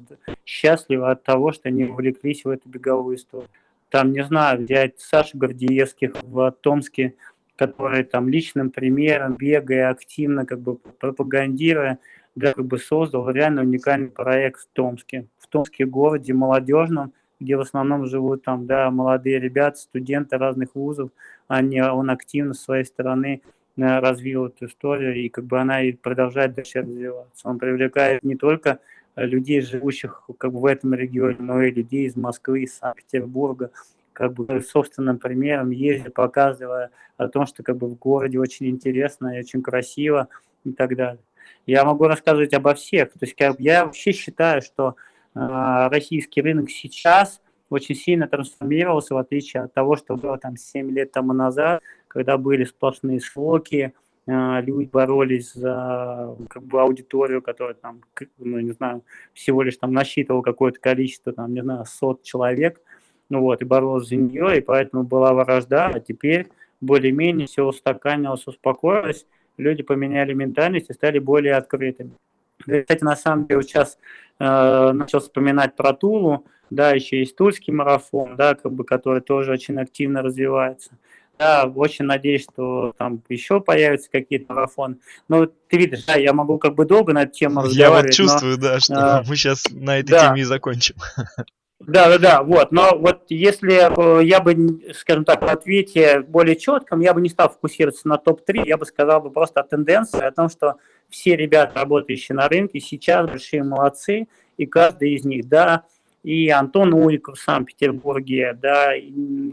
[0.45, 3.49] счастливы от того, что они увлеклись в эту беговую историю.
[3.89, 7.15] Там, не знаю, взять Сашу Гордеевских в Томске,
[7.55, 11.99] который там личным примером, бегая активно, как бы пропагандируя,
[12.35, 15.27] да, как бы создал реально уникальный проект в Томске.
[15.45, 21.11] В Томске городе молодежном, где в основном живут там, да, молодые ребята, студенты разных вузов,
[21.47, 23.41] они, он активно с своей стороны
[23.77, 27.47] э, развил эту историю, и как бы она и продолжает дальше развиваться.
[27.47, 28.79] Он привлекает не только
[29.15, 33.69] людей, живущих как бы в этом регионе, но и людей из Москвы, из Санкт-Петербурга,
[34.13, 39.35] как бы собственным примером ездя, показывая о том, что как бы в городе очень интересно
[39.35, 40.29] и очень красиво
[40.63, 41.21] и так далее.
[41.65, 43.11] Я могу рассказывать обо всех.
[43.11, 49.17] То есть как, я вообще считаю, что э, российский рынок сейчас очень сильно трансформировался, в
[49.17, 53.93] отличие от того, что было там 7 лет тому назад, когда были сплошные слоки,
[54.27, 58.01] э, люди боролись за как бы аудиторию, которая там,
[58.37, 62.81] ну, не знаю, всего лишь там насчитывала какое-то количество, там, не знаю, сот человек,
[63.29, 66.47] ну вот, и боролась за нее, и поэтому была вражда, а теперь
[66.81, 69.25] более-менее все устаканилось, успокоилось,
[69.57, 72.11] люди поменяли ментальность и стали более открытыми.
[72.59, 73.97] Кстати, на самом деле, сейчас
[74.39, 79.51] э, начал вспоминать про Тулу, да, еще есть Тульский марафон, да, как бы, который тоже
[79.51, 80.91] очень активно развивается.
[81.37, 84.97] Да, очень надеюсь, что там еще появятся какие-то марафоны.
[85.27, 87.77] Но ты видишь, да, я могу как бы долго на эту тему разговаривать.
[87.77, 90.29] Я вот чувствую, но, да, что а, мы сейчас на этой да.
[90.29, 90.95] теме и закончим.
[91.79, 92.71] Да, да, да, вот.
[92.71, 97.49] Но вот если я бы, скажем так, в ответе более четком, я бы не стал
[97.49, 100.75] фокусироваться на топ-3, я бы сказал бы просто о тенденции, о том, что
[101.09, 105.83] все ребята, работающие на рынке, сейчас большие молодцы, и каждый из них, да,
[106.23, 108.93] и Антон Уликов в Санкт-Петербурге, да,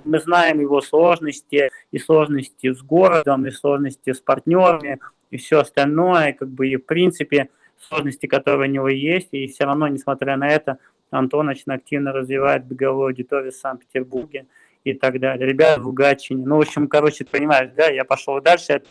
[0.05, 6.33] мы знаем его сложности, и сложности с городом, и сложности с партнерами, и все остальное,
[6.33, 10.49] как бы, и в принципе, сложности, которые у него есть, и все равно, несмотря на
[10.49, 10.79] это,
[11.13, 14.47] Антон очень активно развивает беговую аудиторию в Санкт-Петербурге
[14.85, 15.47] и так далее.
[15.47, 16.45] Ребята в Гатчине.
[16.45, 18.83] Ну, в общем, короче, понимаешь, да, я пошел дальше.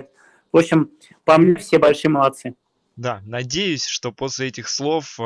[0.52, 0.92] В общем,
[1.26, 2.56] по мне все большие молодцы.
[2.98, 5.24] Да, надеюсь, что после этих слов э,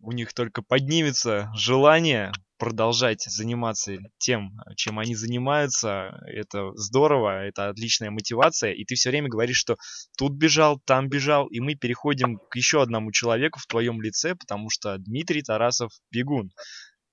[0.00, 6.22] у них только поднимется желание продолжать заниматься тем, чем они занимаются.
[6.26, 8.72] Это здорово, это отличная мотивация.
[8.72, 9.76] И ты все время говоришь, что
[10.16, 11.48] тут бежал, там бежал.
[11.48, 16.52] И мы переходим к еще одному человеку в твоем лице, потому что Дмитрий Тарасов бегун.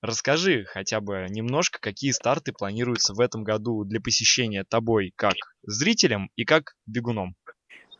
[0.02, 6.30] Расскажи хотя бы немножко, какие старты планируются в этом году для посещения тобой как зрителем
[6.36, 7.34] и как бегуном.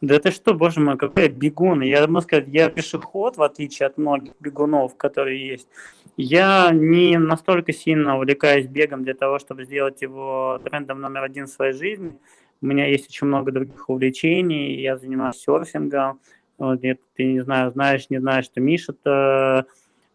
[0.00, 1.82] Да это что, боже мой, какой бегун.
[1.82, 5.68] Я могу сказать, я пешеход, в отличие от многих бегунов, которые есть.
[6.16, 11.50] Я не настолько сильно увлекаюсь бегом для того, чтобы сделать его трендом номер один в
[11.50, 12.18] своей жизни.
[12.62, 14.80] У меня есть очень много других увлечений.
[14.80, 16.20] Я занимаюсь серфингом.
[16.56, 19.66] Вот, ты не знаю, знаешь, не знаешь, что Миша-то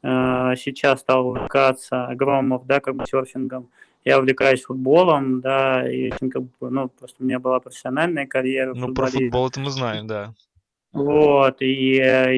[0.02, 3.69] э, сейчас стал увлекаться Громов, да, как бы серфингом
[4.06, 8.74] я увлекаюсь футболом, да, и как бы, ну, просто у меня была профессиональная карьера.
[8.76, 10.34] Ну, про футбол это мы знаем, да.
[10.94, 11.96] Вот, и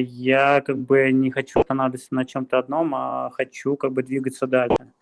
[0.08, 4.92] я как бы не хочу останавливаться на чем-то одном, а хочу как бы двигаться дальше.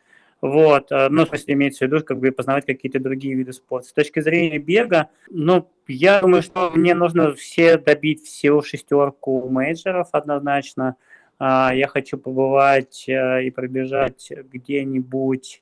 [0.43, 3.89] Вот, э, ну, в смысле, имеется в виду, как бы познавать какие-то другие виды спорта.
[3.89, 10.09] С точки зрения бега, ну, я думаю, что мне нужно все добить всю шестерку мейджеров
[10.13, 10.97] однозначно.
[11.39, 15.61] А, я хочу побывать э, и пробежать где-нибудь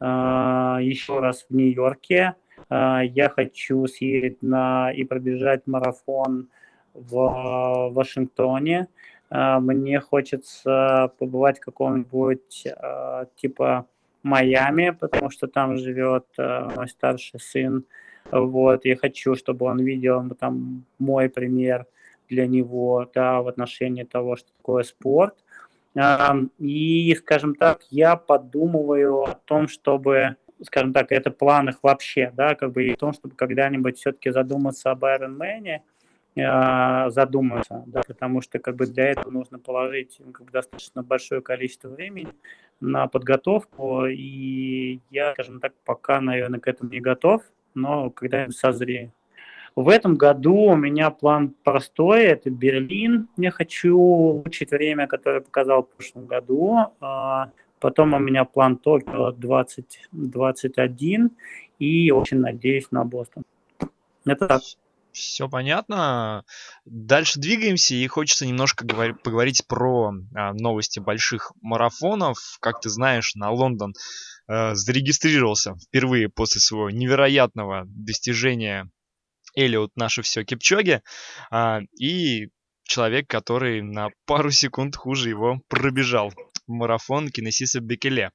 [0.00, 2.34] еще раз в Нью-Йорке.
[2.68, 6.48] А, я хочу съездить на и пробежать марафон
[6.94, 8.88] в Вашингтоне.
[9.28, 12.66] А, мне хочется побывать в каком-нибудь
[13.36, 13.86] типа
[14.22, 17.84] Майами, потому что там живет мой старший сын.
[18.30, 21.86] Вот, я хочу, чтобы он видел там мой пример
[22.28, 25.34] для него, да, в отношении того, что такое спорт.
[26.58, 32.72] И, скажем так, я подумываю о том, чтобы, скажем так, это планах вообще, да, как
[32.72, 35.80] бы и о том, чтобы когда-нибудь все-таки задуматься об Iron Man,
[36.38, 41.02] а, задуматься, да, потому что как бы для этого нужно положить ну, как бы, достаточно
[41.02, 42.32] большое количество времени
[42.78, 47.42] на подготовку, и я, скажем так, пока, наверное, к этому не готов,
[47.74, 49.12] но когда-нибудь созрею.
[49.76, 53.28] В этом году у меня план простой, это Берлин.
[53.36, 56.92] Я хочу улучшить время, которое показал в прошлом году.
[57.00, 61.30] А, потом у меня план Токио 2021
[61.78, 63.44] и очень надеюсь на Бостон.
[64.24, 64.62] Это так.
[65.12, 66.44] Все понятно.
[66.84, 72.58] Дальше двигаемся, и хочется немножко говор- поговорить про а, новости больших марафонов.
[72.60, 73.94] Как ты знаешь, на Лондон
[74.46, 78.88] а, зарегистрировался впервые после своего невероятного достижения
[79.54, 81.02] Элиот наше все Кипчоги,
[81.50, 82.48] а, и
[82.84, 86.32] человек, который на пару секунд хуже его пробежал
[86.66, 88.30] марафон Кинесиса Бекеле.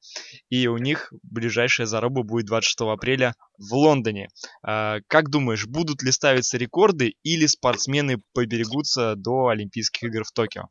[0.49, 4.27] И у них ближайшая заруба будет 26 апреля в Лондоне.
[4.63, 10.63] А, как думаешь, будут ли ставиться рекорды или спортсмены поберегутся до Олимпийских игр в Токио?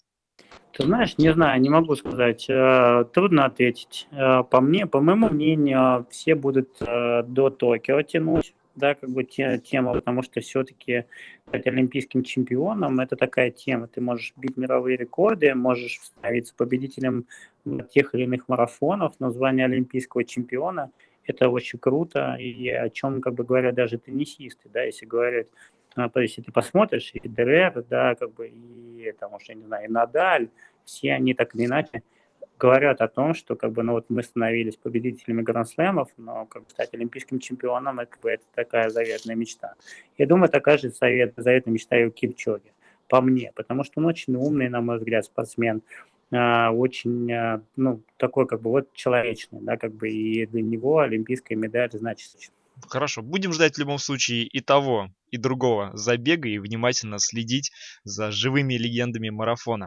[0.72, 2.46] Ты знаешь, не знаю, не могу сказать.
[2.48, 4.08] Э, трудно ответить.
[4.10, 9.24] Э, по мне, по моему мнению, все будут э, до Токио тянуть да, как бы
[9.24, 11.04] те, тема, потому что все-таки
[11.48, 13.88] стать олимпийским чемпионом– это такая тема.
[13.88, 17.26] Ты можешь бить мировые рекорды, можешь становиться победителем
[17.90, 20.90] тех или иных марафонов, но звание олимпийского чемпиона–
[21.26, 25.46] это очень круто, и о чем, как бы говорят даже теннисисты, да, если говорят,
[25.96, 29.64] ну, то есть, если ты посмотришь, и Дерер, да, как бы, и, там, я не
[29.64, 30.48] знаю, и Надаль,
[30.84, 32.02] все они так или иначе
[32.58, 36.70] говорят о том, что как бы, ну, вот мы становились победителями гранд-слэмов, но как бы,
[36.70, 39.74] стать олимпийским чемпионом это, как бы, это такая заветная мечта.
[40.18, 42.72] Я думаю, такая же завет, заветная мечта и у Кипчоги,
[43.08, 45.82] по мне, потому что он очень умный, на мой взгляд, спортсмен,
[46.32, 50.98] а, очень, а, ну, такой как бы вот человечный, да, как бы и для него
[51.00, 52.30] олимпийская медаль значит
[52.88, 57.70] Хорошо, будем ждать в любом случае и того, и другого забега и внимательно следить
[58.02, 59.86] за живыми легендами марафона.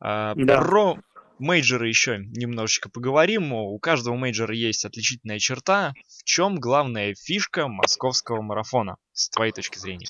[0.00, 0.60] А, да.
[0.60, 0.98] Про
[1.40, 3.52] мейджоры еще немножечко поговорим.
[3.52, 5.92] У каждого мейджора есть отличительная черта.
[6.18, 10.06] В чем главная фишка московского марафона, с твоей точки зрения?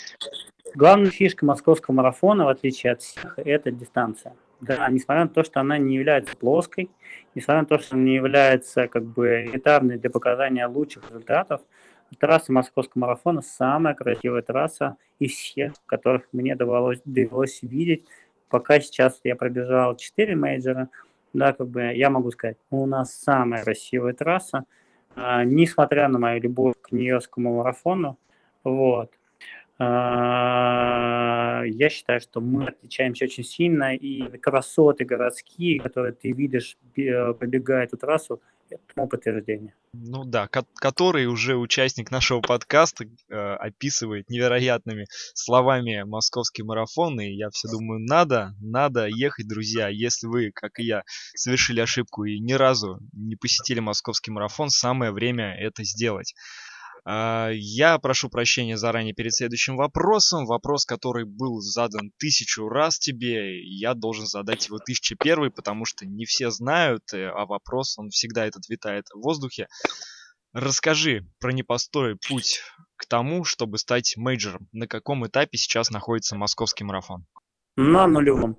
[0.74, 4.34] Главная фишка московского марафона, в отличие от всех, это дистанция.
[4.60, 6.90] Да, несмотря на то, что она не является плоской,
[7.34, 11.62] несмотря на то, что она не является как бы элитарной для показания лучших результатов,
[12.18, 18.04] трасса московского марафона самая красивая трасса из всех, которых мне довелось, довелось видеть.
[18.48, 20.88] Пока сейчас я пробежал 4 мейджора,
[21.32, 24.64] да, как бы я могу сказать, у нас самая красивая трасса,
[25.14, 28.18] а, несмотря на мою любовь к нью-йоркскому марафону,
[28.64, 29.12] вот.
[29.82, 37.84] А, я считаю, что мы отличаемся очень сильно, и красоты городские, которые ты видишь, пробегая
[37.84, 38.42] эту трассу,
[38.94, 39.74] тому подтверждение.
[39.92, 47.32] Ну да, ко- который уже участник нашего подкаста э, описывает невероятными словами московский марафон, и
[47.32, 49.88] я все думаю, надо, надо ехать, друзья.
[49.88, 51.02] Если вы, как и я,
[51.34, 56.34] совершили ошибку и ни разу не посетили московский марафон, самое время это сделать.
[57.04, 60.46] А, я прошу прощения заранее перед следующим вопросом.
[60.46, 66.06] Вопрос, который был задан тысячу раз тебе, я должен задать его тысяча первый, потому что
[66.06, 69.68] не все знают, э, а вопрос, он всегда этот витает в воздухе.
[70.52, 72.60] Расскажи про непростой путь
[72.96, 74.68] к тому, чтобы стать мейджором.
[74.72, 77.24] На каком этапе сейчас находится московский марафон?
[77.76, 78.58] На нулевом.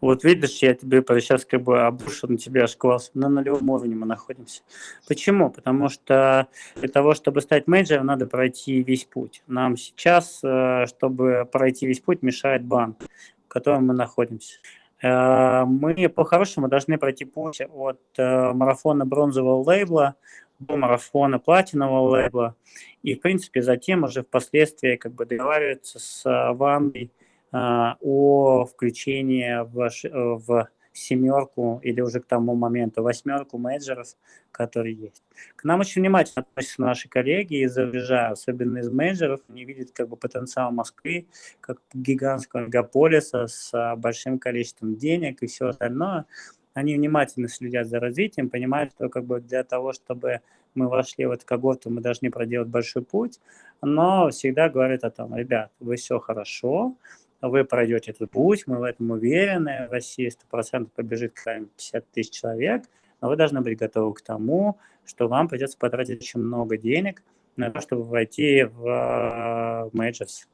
[0.00, 3.10] Вот видишь, я тебе сейчас как бы обрушил на тебя аж класс.
[3.14, 4.62] На нулевом уровне мы находимся.
[5.06, 5.50] Почему?
[5.50, 9.42] Потому что для того, чтобы стать менеджером, надо пройти весь путь.
[9.46, 12.98] Нам сейчас, э, чтобы пройти весь путь, мешает банк,
[13.46, 14.58] в котором мы находимся.
[15.02, 20.16] Э, мы по-хорошему должны пройти путь от э, марафона бронзового лейбла
[20.58, 22.54] до марафона платинового лейбла.
[23.02, 27.10] И, в принципе, затем уже впоследствии как бы договариваться с Вандой,
[27.52, 34.08] о включении в, э, в семерку или уже к тому моменту восьмерку менеджеров,
[34.50, 35.22] которые есть.
[35.56, 39.40] К нам очень внимательно относятся наши коллеги из-за рубежа, особенно из менеджеров.
[39.48, 41.26] Они видят как бы потенциал Москвы
[41.60, 46.26] как гигантского мегаполиса с а, большим количеством денег и все остальное.
[46.74, 50.40] Они внимательно следят за развитием, понимают, что как бы для того, чтобы
[50.74, 53.40] мы вошли в эту когорту, мы должны проделать большой путь,
[53.82, 56.94] но всегда говорят о том, ребят, вы все хорошо,
[57.40, 62.84] вы пройдете этот путь, мы в этом уверены, в России 100% побежит 50 тысяч человек,
[63.20, 67.22] но вы должны быть готовы к тому, что вам придется потратить очень много денег
[67.56, 70.48] на то, чтобы войти в менеджерс.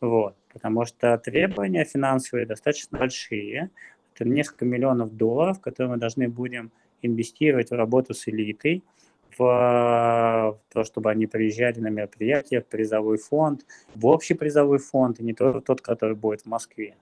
[0.00, 0.36] Вот.
[0.52, 3.70] Потому что требования финансовые достаточно большие.
[4.14, 6.72] Это несколько миллионов долларов, которые мы должны будем
[7.02, 8.82] инвестировать в работу с элитой–
[9.38, 13.64] в то, чтобы они приезжали на мероприятия, в призовой фонд,
[13.94, 16.96] в общий призовой фонд, и не тот, тот который будет в Москве.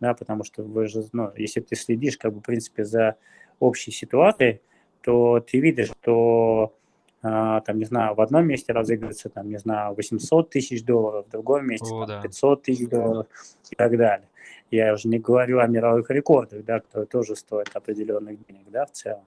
[0.00, 3.16] Да, потому что вы же, ну, если ты следишь, как бы, в принципе, за
[3.60, 4.60] общей ситуацией,
[5.02, 6.74] то ты видишь, что
[7.22, 11.30] а, там, не знаю, в одном месте разыгрывается, там, не знаю, 800 тысяч долларов, в
[11.30, 12.22] другом месте О, там, да.
[12.22, 13.26] 500 тысяч долларов
[13.70, 14.28] и так далее.
[14.72, 18.90] Я уже не говорю о мировых рекордах, да, которые тоже стоят определенных денег, да, в
[18.90, 19.24] целом.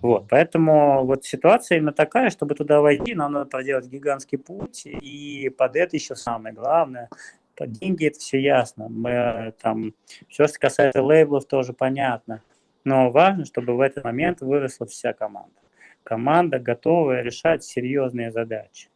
[0.00, 5.48] Вот, поэтому вот ситуация именно такая, чтобы туда войти, нам надо проделать гигантский путь, и
[5.56, 7.08] под это еще самое главное,
[7.56, 9.94] под деньги это все ясно, мы там,
[10.28, 12.42] все, что касается лейблов, тоже понятно,
[12.84, 15.54] но важно, чтобы в этот момент выросла вся команда.
[16.02, 18.88] Команда готовая решать серьезные задачи.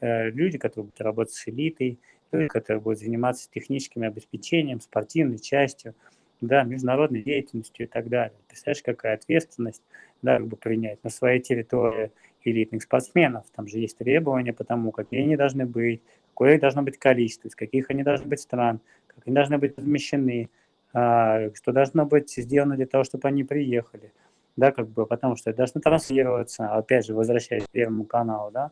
[0.00, 1.98] Э, люди, которые будут работать с элитой,
[2.32, 5.94] люди, которые будут заниматься техническим обеспечением, спортивной частью,
[6.40, 8.36] да, международной деятельностью и так далее.
[8.48, 9.82] Представляешь, какая ответственность
[10.24, 12.10] да, как бы принять на своей территории
[12.44, 13.44] элитных спортсменов.
[13.54, 16.00] Там же есть требования по тому, какие они должны быть,
[16.30, 20.48] какое должно быть количество, из каких они должны быть стран, как они должны быть размещены,
[20.92, 24.12] а, что должно быть сделано для того, чтобы они приехали.
[24.56, 28.70] Да, как бы, потому что это должно транслироваться, опять же, возвращаясь к Первому каналу, да,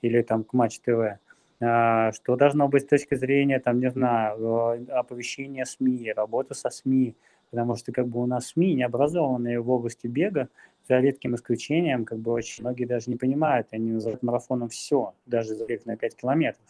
[0.00, 1.18] или там к Матч ТВ,
[1.60, 7.14] а, что должно быть с точки зрения, там, не знаю, оповещения СМИ, работа со СМИ,
[7.54, 10.48] потому что как бы у нас СМИ, не образованные в области бега,
[10.88, 15.54] за редким исключением, как бы очень многие даже не понимают, они называют марафоном все, даже
[15.54, 16.66] забег на 5 километров.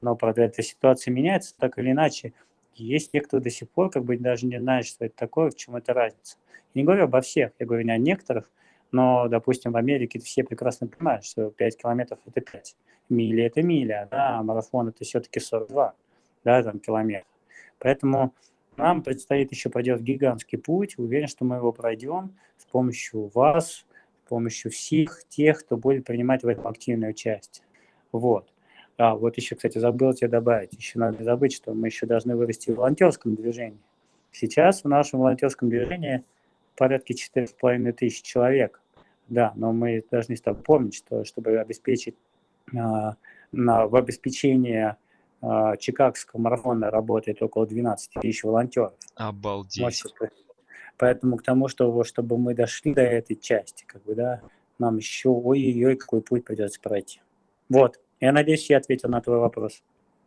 [0.00, 2.32] Но, правда, эта ситуация меняется, так или иначе,
[2.76, 5.56] есть те, кто до сих пор как бы даже не знает, что это такое, в
[5.56, 6.36] чем это разница.
[6.74, 8.48] Я не говорю обо всех, я говорю не о некоторых,
[8.92, 12.76] но, допустим, в Америке все прекрасно понимают, что 5 километров– это 5,
[13.08, 15.92] мили– это миля, да, а марафон– это все-таки 42
[16.44, 17.26] да, там, километров.
[17.80, 18.32] Поэтому
[18.80, 20.98] нам предстоит еще проделать гигантский путь.
[20.98, 23.86] Уверен, что мы его пройдем с помощью вас,
[24.24, 27.64] с помощью всех тех, кто будет принимать в этом активное участие.
[28.12, 28.52] Вот.
[28.96, 30.72] А, вот еще, кстати, забыл тебе добавить.
[30.74, 33.80] Еще надо забыть, что мы еще должны вырасти в волонтерском движении.
[34.32, 36.24] Сейчас в нашем волонтерском движении
[36.76, 38.80] порядка 4,5 тысяч человек.
[39.28, 42.16] Да, но мы должны с тобой помнить, что чтобы обеспечить
[42.76, 43.14] а,
[43.52, 44.96] на, в обеспечении
[45.78, 48.92] Чикагского марафона работает около 12 тысяч волонтеров.
[49.14, 50.04] Обалдеть.
[50.98, 54.42] Поэтому к тому, что, чтобы мы дошли до этой части, как бы, да,
[54.78, 57.20] нам еще ой-ой-ой, какой путь придется пройти.
[57.70, 59.82] Вот, я надеюсь, я ответил на твой вопрос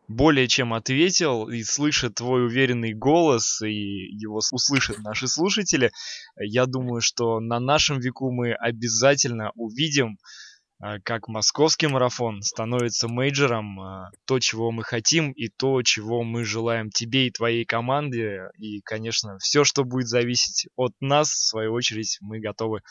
[0.07, 5.91] более чем ответил и слышит твой уверенный голос, и его услышат наши слушатели,
[6.37, 10.52] я думаю, что на нашем веку мы обязательно увидим а,
[11.03, 16.89] как московский марафон становится мейджором, а, то, чего мы хотим и то, чего мы желаем
[16.89, 18.49] тебе и твоей команде.
[18.57, 22.81] И, конечно, все, что будет зависеть от нас, в свою очередь, мы готовы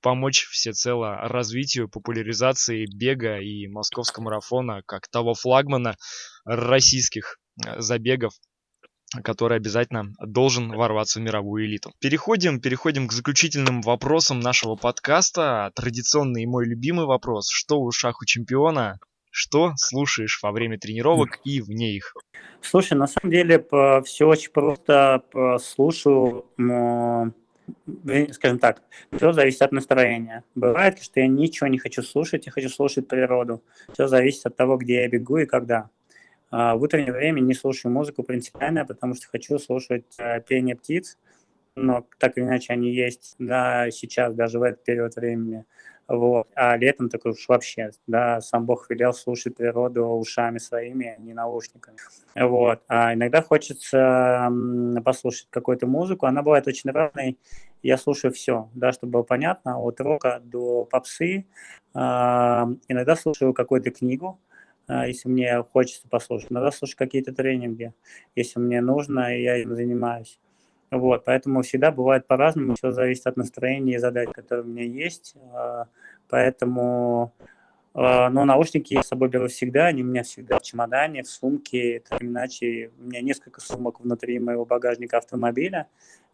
[0.00, 5.96] помочь всецело развитию, популяризации бега и московского марафона как того флагмана
[6.44, 8.32] российских а, забегов
[9.22, 11.92] который обязательно должен ворваться в мировую элиту.
[11.98, 15.70] Переходим, переходим к заключительным вопросам нашего подкаста.
[15.74, 17.48] Традиционный и мой любимый вопрос.
[17.50, 18.98] Что у чемпиона?
[19.30, 22.14] Что слушаешь во время тренировок и вне их?
[22.60, 23.64] Слушай, на самом деле
[24.04, 25.22] все очень просто.
[25.62, 26.44] Слушаю,
[28.32, 28.82] скажем так,
[29.12, 30.42] все зависит от настроения.
[30.54, 33.62] Бывает, что я ничего не хочу слушать, я хочу слушать природу.
[33.92, 35.90] Все зависит от того, где я бегу и когда.
[36.50, 41.18] А в утреннее время не слушаю музыку принципиально, потому что хочу слушать э, пение птиц,
[41.74, 45.64] но так или иначе они есть, да, сейчас, даже в этот период времени.
[46.08, 46.48] Вот.
[46.54, 51.34] А летом так уж вообще, да, сам Бог велел слушать природу ушами своими, а не
[51.34, 51.98] наушниками.
[52.34, 52.80] Вот.
[52.88, 54.50] А иногда хочется
[55.04, 57.38] послушать какую-то музыку, она бывает очень разной,
[57.82, 61.46] я слушаю все, да, чтобы было понятно, от рока до попсы.
[61.94, 64.40] А, иногда слушаю какую-то книгу,
[64.88, 66.50] если мне хочется послушать.
[66.50, 67.92] Надо слушать какие-то тренинги,
[68.34, 70.38] если мне нужно, и я им занимаюсь.
[70.90, 75.34] Вот, поэтому всегда бывает по-разному, все зависит от настроения и задач, которые у меня есть.
[75.52, 75.86] А,
[76.30, 77.34] поэтому,
[77.92, 81.28] а, но наушники я с собой беру всегда, они у меня всегда в чемодане, в
[81.28, 82.90] сумке, так или иначе.
[82.98, 85.88] У меня несколько сумок внутри моего багажника автомобиля.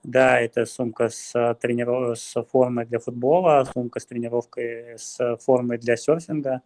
[0.04, 2.18] Да, это сумка с, трениров...
[2.18, 6.60] с формой для футбола, сумка с тренировкой с формой для серфинга,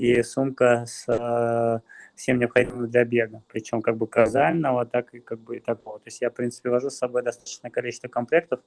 [0.00, 1.80] и сумка с э,
[2.14, 5.98] всем необходимым для бега, причем как бы казального, так и как бы и такого.
[5.98, 8.60] То есть я, в принципе, вожу с собой достаточное количество комплектов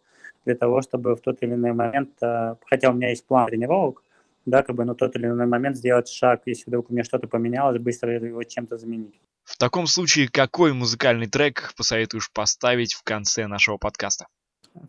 [0.46, 4.04] для того, чтобы в тот или иной момент, э, хотя у меня есть план тренировок,
[4.46, 7.28] да, как бы на тот или иной момент сделать шаг, если вдруг у меня что-то
[7.28, 9.20] поменялось, быстро его чем-то заменить.
[9.44, 14.28] В таком случае, какой музыкальный трек посоветуешь поставить в конце нашего подкаста?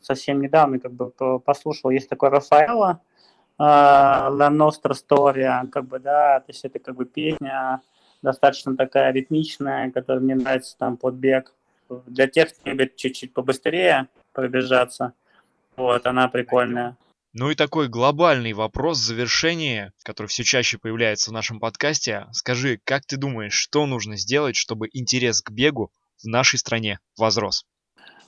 [0.03, 3.01] Совсем недавно как бы послушал, есть такой Рафаэла,
[3.59, 7.81] La Nostra Storia, как бы, да, то есть это как бы песня
[8.23, 11.55] достаточно такая ритмичная, которая мне нравится там под бег.
[12.07, 15.13] Для тех, кто любит чуть-чуть побыстрее пробежаться,
[15.77, 16.97] вот, она прикольная.
[17.33, 22.27] Ну и такой глобальный вопрос завершения, который все чаще появляется в нашем подкасте.
[22.33, 25.91] Скажи, как ты думаешь, что нужно сделать, чтобы интерес к бегу
[26.23, 27.67] в нашей стране возрос?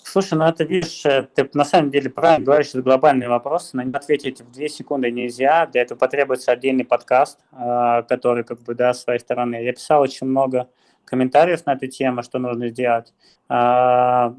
[0.09, 3.83] Слушай, ну это, видишь, э, ты на самом деле правильно говоришь, это глобальный вопрос, на
[3.83, 8.77] него ответить в две секунды нельзя, для этого потребуется отдельный подкаст, э, который, как бы,
[8.77, 9.57] да, с своей стороны.
[9.57, 10.69] Я писал очень много
[11.05, 13.13] комментариев на эту тему, что нужно сделать.
[13.49, 13.55] Э,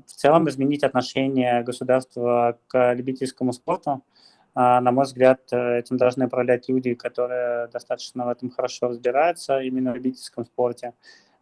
[0.06, 4.04] в целом изменить отношение государства к любительскому спорту.
[4.56, 9.96] На мой взгляд, этим должны управлять люди, которые достаточно в этом хорошо разбираются, именно в
[9.98, 10.94] любительском спорте.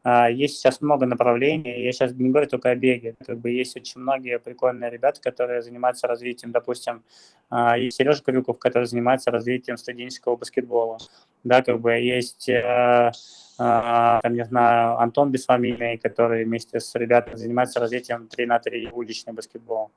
[0.08, 3.76] А, есть сейчас много направлений, я сейчас не говорю только о беге, как бы есть
[3.76, 7.04] очень многие прикольные ребята, которые занимаются развитием, допустим,
[7.50, 11.00] а, есть Сережа Крюков, который занимается развитием студенческого баскетбола,
[11.44, 13.12] да, как бы есть, э,
[13.58, 18.90] а, там, не знаю, Антон Бесфамильный, который вместе с ребятами занимается развитием 3 на 3
[18.92, 19.90] уличный баскетбол.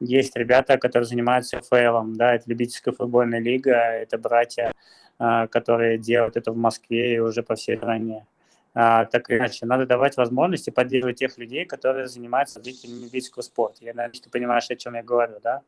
[0.00, 4.72] Есть ребята, которые занимаются ФЛом, да, это любительская футбольная лига, это братья,
[5.18, 8.26] которые делают это в Москве и уже по всей стране.
[8.26, 8.35] а,
[8.76, 13.78] так или иначе, надо давать возможности поддерживать тех людей, которые занимаются развитием любительского спорта.
[13.80, 15.62] Я надеюсь, ты понимаешь, о чем я говорю, да?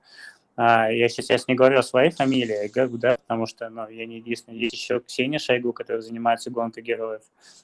[0.57, 4.59] А, я сейчас, не говорю о своей фамилии, да, потому что ну, я не единственный.
[4.59, 7.23] Есть еще Ксения Шойгу, которая занимается гонкой героев.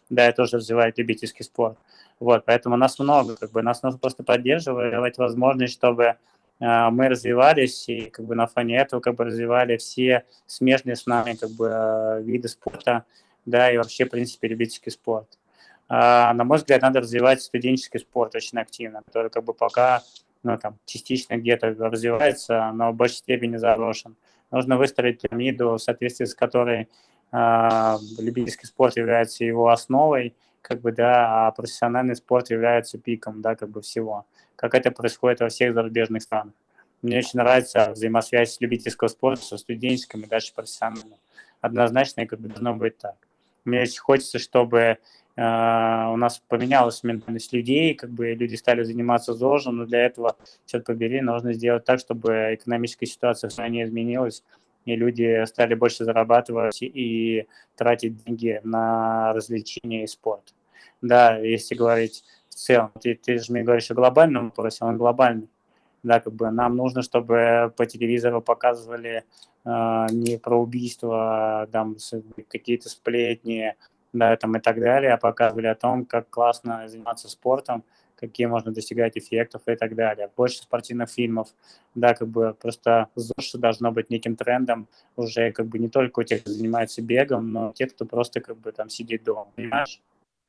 [0.09, 1.77] Да, я тоже развиваю любительский спорт.
[2.21, 6.17] Вот, поэтому нас много, как бы нас нужно просто поддерживать, давать возможность, чтобы
[6.61, 11.35] мы развивались, и как бы на фоне этого как бы развивали все смежные с нами
[11.35, 13.05] как бы виды спорта,
[13.47, 15.39] да, и вообще, в принципе, любительский спорт.
[15.89, 20.03] А, на мой взгляд, надо развивать студенческий спорт очень активно, который как бы пока
[20.43, 24.17] ну, там, частично где-то развивается, но в большей степени заброшен.
[24.51, 26.89] Нужно выстроить пирамиду, в соответствии с которой
[27.33, 33.57] э, любительский спорт является его основой, как бы, да, а профессиональный спорт является пиком, да,
[33.57, 34.27] как бы всего.
[34.57, 36.55] Как это происходит во всех зарубежных странах.
[37.03, 41.19] Мне очень нравится взаимосвязь любительского спорта со студенческим и дальше профессиональным.
[41.61, 43.17] Однозначно, как бы должно быть так.
[43.65, 44.99] Мне очень хочется, чтобы
[45.37, 50.37] Uh, у нас поменялась ментальность людей, как бы люди стали заниматься ЗОЖем, но для этого,
[50.65, 54.45] черт побери, нужно сделать так, чтобы экономическая ситуация в стране изменилась,
[54.85, 60.55] и люди стали больше зарабатывать и тратить деньги на развлечения и спорт.
[61.03, 65.49] Да, если говорить в целом, ты, ты же мне говоришь о глобальном вопросе, он глобальный.
[66.05, 69.25] Да, как бы нам нужно, чтобы по телевизору показывали
[69.65, 71.97] э, не про убийства, там
[72.49, 73.75] какие-то сплетни,
[74.13, 77.85] да, там и так далее, а показывали о том, как классно заниматься спортом,
[78.17, 80.31] какие можно достигать эффектов и так далее.
[80.37, 81.49] Больше спортивных фильмов,
[81.95, 84.87] да, как бы просто ЗОЖ должно быть неким трендом
[85.17, 88.59] уже как бы не только у тех, кто занимается бегом, но тех, кто просто как
[88.59, 90.01] бы там сидит дома, понимаешь?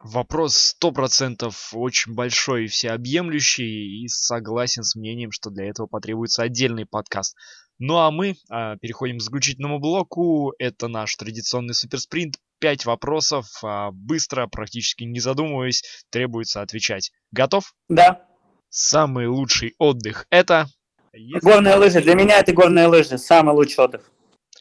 [0.07, 6.43] Вопрос сто процентов очень большой и всеобъемлющий, и согласен с мнением, что для этого потребуется
[6.43, 7.35] отдельный подкаст.
[7.79, 10.53] Ну а мы а, переходим к заключительному блоку.
[10.59, 12.35] Это наш традиционный суперспринт.
[12.59, 13.47] Пять вопросов.
[13.63, 15.81] А, быстро, практически не задумываясь,
[16.11, 17.11] требуется отвечать.
[17.31, 17.73] Готов?
[17.89, 18.27] Да.
[18.69, 20.67] Самый лучший отдых это...
[21.13, 21.39] Если...
[21.39, 21.99] Горные лыжи.
[22.03, 23.17] Для меня это горные лыжи.
[23.17, 24.11] Самый лучший отдых.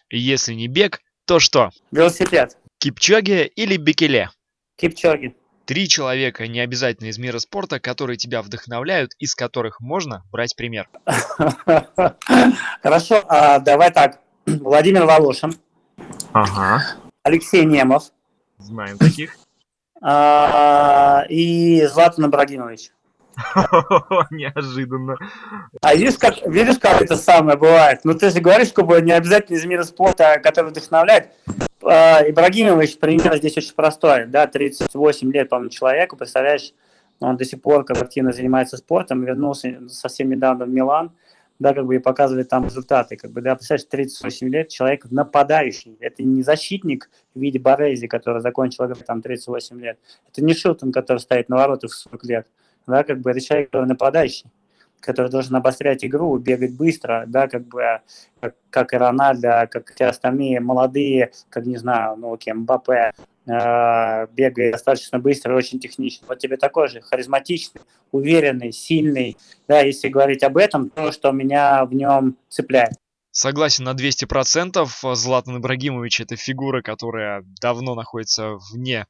[0.09, 1.69] Если не бег, то что?
[1.91, 2.57] Велосипед.
[2.79, 4.31] Кипчоги или Бекеле?
[4.77, 5.37] Кипчоги.
[5.65, 10.91] Три человека, не обязательно из мира спорта, которые тебя вдохновляют, из которых можно брать пример.
[12.83, 14.21] Хорошо, а, давай так.
[14.47, 15.55] Владимир Волошин.
[16.33, 16.85] Ага.
[17.23, 18.11] Алексей Немов.
[18.59, 19.37] Знаем таких.
[20.03, 22.91] А, и Златан Ибрагимович.
[24.31, 25.17] Неожиданно.
[25.81, 28.01] А видишь как, видишь, как это самое бывает?
[28.05, 31.31] Ну, ты же говоришь, что не обязательно из мира спорта, который вдохновляет.
[31.83, 34.27] А, Ибрагимович, пример здесь очень простой.
[34.27, 36.73] Да, 38 лет, по-моему, человеку, представляешь,
[37.21, 41.13] он до сих пор как активно занимается спортом, вернулся совсем недавно в Милан,
[41.59, 45.97] да, как бы и показывает там результаты, как бы, да, представляешь, 38 лет, человек нападающий,
[46.01, 49.99] это не защитник в виде Борези, который закончил там 38 лет,
[50.31, 52.47] это не Шилтон, который стоит на воротах в 40 лет,
[52.87, 54.47] да, как бы это человек, который нападающий,
[55.01, 58.01] который должен обострять игру, бегать быстро, да, как бы,
[58.41, 63.13] как, как и Рональдо, как те остальные молодые, как, не знаю, ну, кем, Мбаппе,
[63.47, 66.27] э, бегает достаточно быстро и очень технично.
[66.29, 67.83] Вот тебе такой же харизматичный,
[68.13, 69.37] уверенный, сильный,
[69.69, 72.95] да, если говорить об этом, то, что меня в нем цепляет.
[73.37, 74.87] Согласен на 200%.
[75.17, 79.07] Златан Ибрагимович– это фигура, которая давно находится вне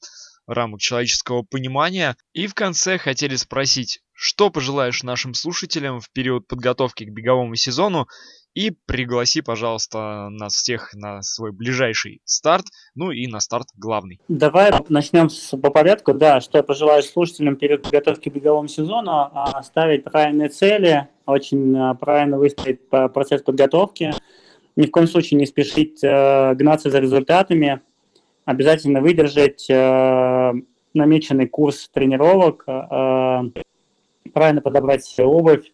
[0.47, 2.17] рамок человеческого понимания.
[2.33, 8.07] И в конце хотели спросить, что пожелаешь нашим слушателям в период подготовки к беговому сезону
[8.55, 14.21] и пригласи, пожалуйста, нас всех на свой ближайший старт, ну и на старт главный.
[14.29, 16.15] Давай начнем с, по порядку.
[16.15, 21.77] Да, что я пожелаю слушателям перед подготовкой к беговому сезону, а, ставить правильные цели, очень
[21.77, 24.15] а, правильно выстроить процесс подготовки,
[24.77, 27.81] ни в коем случае не спешить э, гнаться за результатами,
[28.45, 30.53] обязательно выдержать э,
[30.93, 33.63] намеченный курс тренировок, э,
[34.33, 35.73] правильно подобрать себе обувь,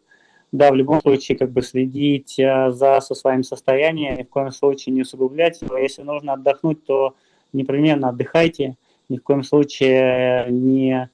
[0.52, 4.50] да, в любом случае, как бы следить э, за со своим состоянием, ни в коем
[4.50, 5.76] случае не усугублять его.
[5.76, 7.14] Если нужно отдохнуть, то
[7.52, 8.76] непременно отдыхайте,
[9.08, 11.08] ни в коем случае не,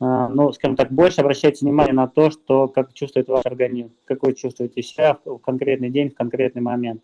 [0.00, 4.22] э, ну, скажем так, больше обращайте внимание на то, что как чувствует ваш организм, как
[4.22, 7.02] вы чувствуете себя в конкретный день, в конкретный момент.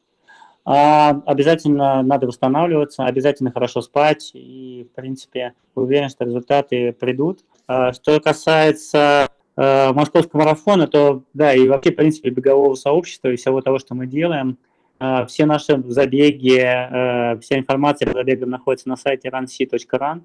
[0.69, 7.45] А обязательно надо восстанавливаться, обязательно хорошо спать, и, в принципе, уверен, что результаты придут.
[7.69, 13.37] А что касается э, московского марафона, то, да, и вообще, в принципе, бегового сообщества и
[13.37, 14.59] всего того, что мы делаем,
[14.99, 20.23] э, все наши забеги, э, вся информация по забегам находится на сайте runc.run.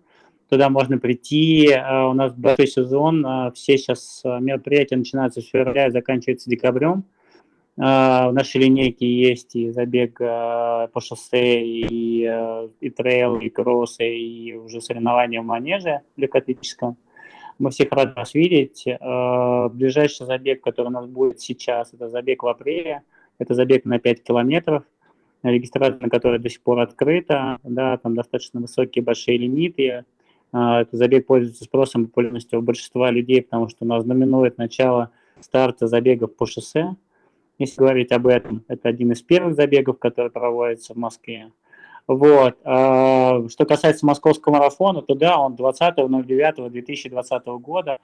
[0.50, 1.70] Туда можно прийти.
[1.70, 3.26] У нас большой сезон.
[3.54, 7.06] Все сейчас мероприятия начинаются с февраля и заканчиваются декабрем.
[7.80, 13.50] А, в нашей линейке есть и забег а, по шоссе, и, а, и трейл, и
[13.50, 16.98] кроссы, и уже соревнования в манеже легкоатлетическом.
[17.60, 18.86] Мы всех рады вас видеть.
[18.86, 23.04] Ближайший забег, который у нас будет сейчас, это забег в апреле.
[23.38, 24.84] Это забег на 5 километров,
[25.44, 27.60] регистрация на которой до сих пор открыта.
[27.64, 30.06] Да, там достаточно высокие большие лимиты.
[30.52, 35.12] Этот забег пользуется спросом и популярностью у большинства людей, потому что у нас знаменует начало
[35.40, 36.96] старта забегов по шоссе.
[37.62, 41.52] Если говорить об этом, это один из первых забегов, который проводится в Москве.
[42.08, 42.58] Вот.
[42.64, 48.00] А, что касается московского марафона, то да, он 20.09.2020 года.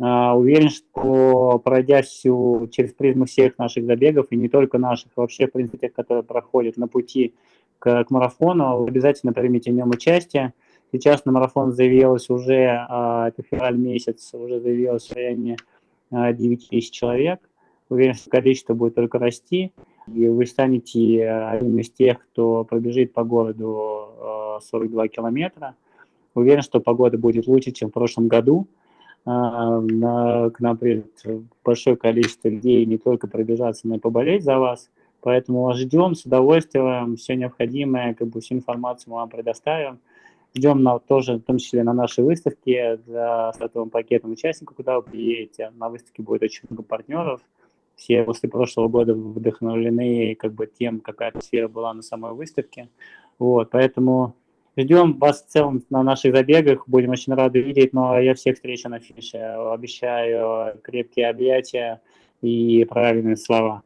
[0.00, 5.46] А, уверен, что пройдя всю, через призму всех наших забегов, и не только наших, вообще,
[5.46, 7.34] в принципе, тех, которые проходят на пути
[7.80, 10.54] к, к марафону, обязательно примите в нем участие.
[10.90, 15.58] Сейчас на марафон заявилось уже, а, это февраль месяц, уже заявилось в районе
[16.10, 17.40] 9 тысяч человек.
[17.92, 19.72] Уверен, что количество будет только расти
[20.06, 25.74] и вы станете э, одним из тех, кто пробежит по городу 42 э, километра.
[26.34, 28.66] Уверен, что погода будет лучше, чем в прошлом году.
[29.24, 31.06] Э, к нам придет
[31.64, 34.90] большое количество людей не только пробежаться, но и поболеть за вас.
[35.20, 40.00] Поэтому вас ждем с удовольствием, все необходимое, как бы всю информацию мы вам предоставим.
[40.54, 45.02] Ждем на, тоже, в том числе на нашей выставке за стартовым пакетом участников, куда вы
[45.02, 45.70] приедете.
[45.76, 47.40] На выставке будет очень много партнеров
[47.96, 52.88] все после прошлого года вдохновлены как бы тем, какая атмосфера была на самой выставке.
[53.38, 54.34] Вот, поэтому
[54.76, 58.88] ждем вас в целом на наших забегах, будем очень рады видеть, но я всех встречу
[58.88, 59.38] на финише.
[59.38, 62.00] Обещаю крепкие объятия
[62.40, 63.82] и правильные слова.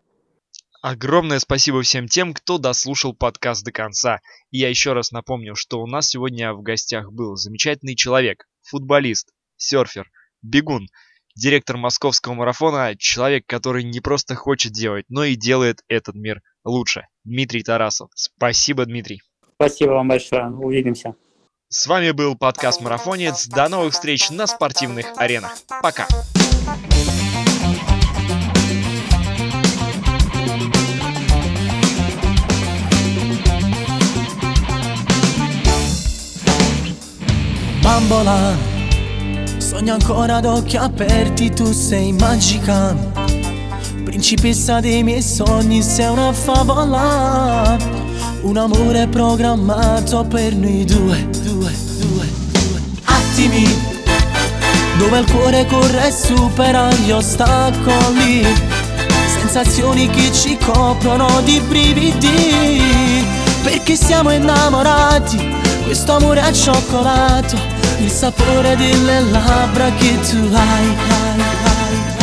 [0.83, 4.21] Огромное спасибо всем тем, кто дослушал подкаст до конца.
[4.51, 9.33] И я еще раз напомню, что у нас сегодня в гостях был замечательный человек, футболист,
[9.57, 10.09] серфер,
[10.43, 10.87] бегун,
[11.37, 17.07] директор московского марафона, человек, который не просто хочет делать, но и делает этот мир лучше.
[17.25, 18.11] Дмитрий Тарасов.
[18.15, 19.23] Спасибо, Дмитрий.
[19.55, 20.49] Спасибо вам большое.
[20.49, 21.15] Увидимся.
[21.69, 23.49] С вами был подкаст «Марафонец».
[23.49, 25.53] До новых встреч на спортивных аренах.
[25.83, 26.07] Пока.
[37.83, 38.76] Bambola
[39.77, 42.97] Sogno ancora ad occhi aperti, tu sei magica.
[44.05, 47.77] Principessa dei miei sogni, sei una favola.
[48.41, 52.81] Un amore programmato per noi due, due, due, due.
[53.05, 53.67] Attimi,
[54.97, 58.47] dove il cuore corre e supera gli ostacoli.
[59.41, 63.23] Sensazioni che ci coprono di brividi.
[63.63, 65.37] Perché siamo innamorati,
[65.85, 72.17] questo amore è cioccolato il sapore delle labbra che tu hai, hai, hai.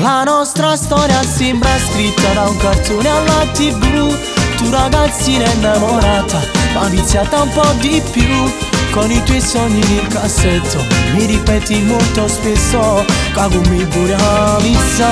[0.00, 4.16] La nostra storia sembra scritta da un cartone alla tv
[4.56, 6.40] Tu ragazzina innamorata,
[6.74, 8.50] ma viziata un po' di più.
[8.90, 13.04] Con i tuoi sogni nel cassetto Mi ripeti molto spesso.
[13.32, 15.10] Kagumi pure Alizza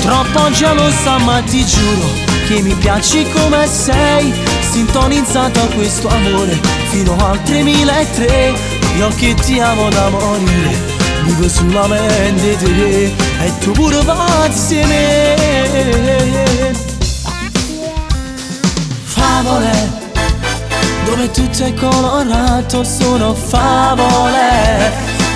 [0.00, 2.08] Troppo gelosa ma ti giuro
[2.46, 4.32] Che mi piaci come sei
[4.72, 6.58] Sintonizzato a questo amore
[6.88, 8.54] fino al 3003
[8.96, 10.74] Io che ti amo da morire
[11.24, 15.36] Vivo solamente te E tu pure me
[19.04, 19.92] Favole
[21.04, 24.90] Dove tutto è colorato sono favole.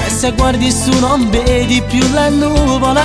[0.07, 3.03] E se guardi su non vedi più le nuvole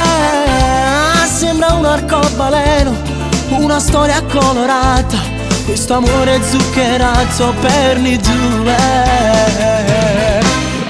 [1.27, 2.95] Sembra un arcobaleno
[3.49, 8.75] Una storia colorata questo amore zuccherato per noi due.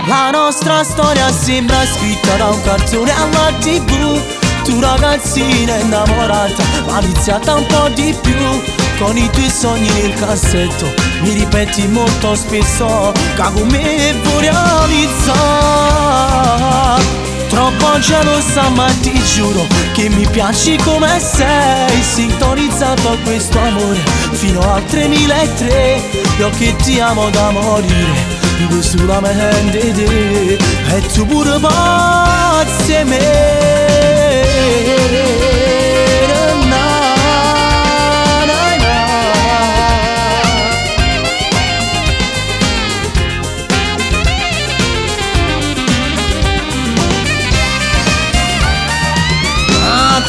[0.08, 4.20] La nostra storia sembra scritta da un cartone alla tv
[4.64, 8.62] Tu ragazzina innamorata, maliziata un po' di più.
[8.98, 10.86] Con i tuoi sogni nel cassetto
[11.22, 13.12] Mi ripeti molto spesso.
[13.36, 15.82] Kagumi realizza
[17.52, 22.02] Troppo gelosa ma ti giuro che mi piaci come sei.
[22.02, 24.00] Sintonizzato a questo amore
[24.32, 26.02] fino al 3003
[26.40, 30.58] Io che ti amo da morire Vivo solamente te.
[30.96, 34.40] E tu pure pazzi me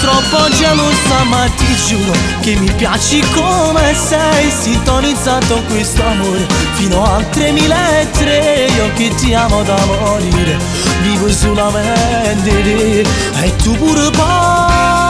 [0.02, 7.28] troppo gelosa ma ti giuro che mi piaci come sei Sintonizzato questo amore fino al
[7.30, 10.58] 3003 Io che ti amo da morire
[11.02, 13.04] Vivo solamente te.
[13.44, 15.01] E tu pure poi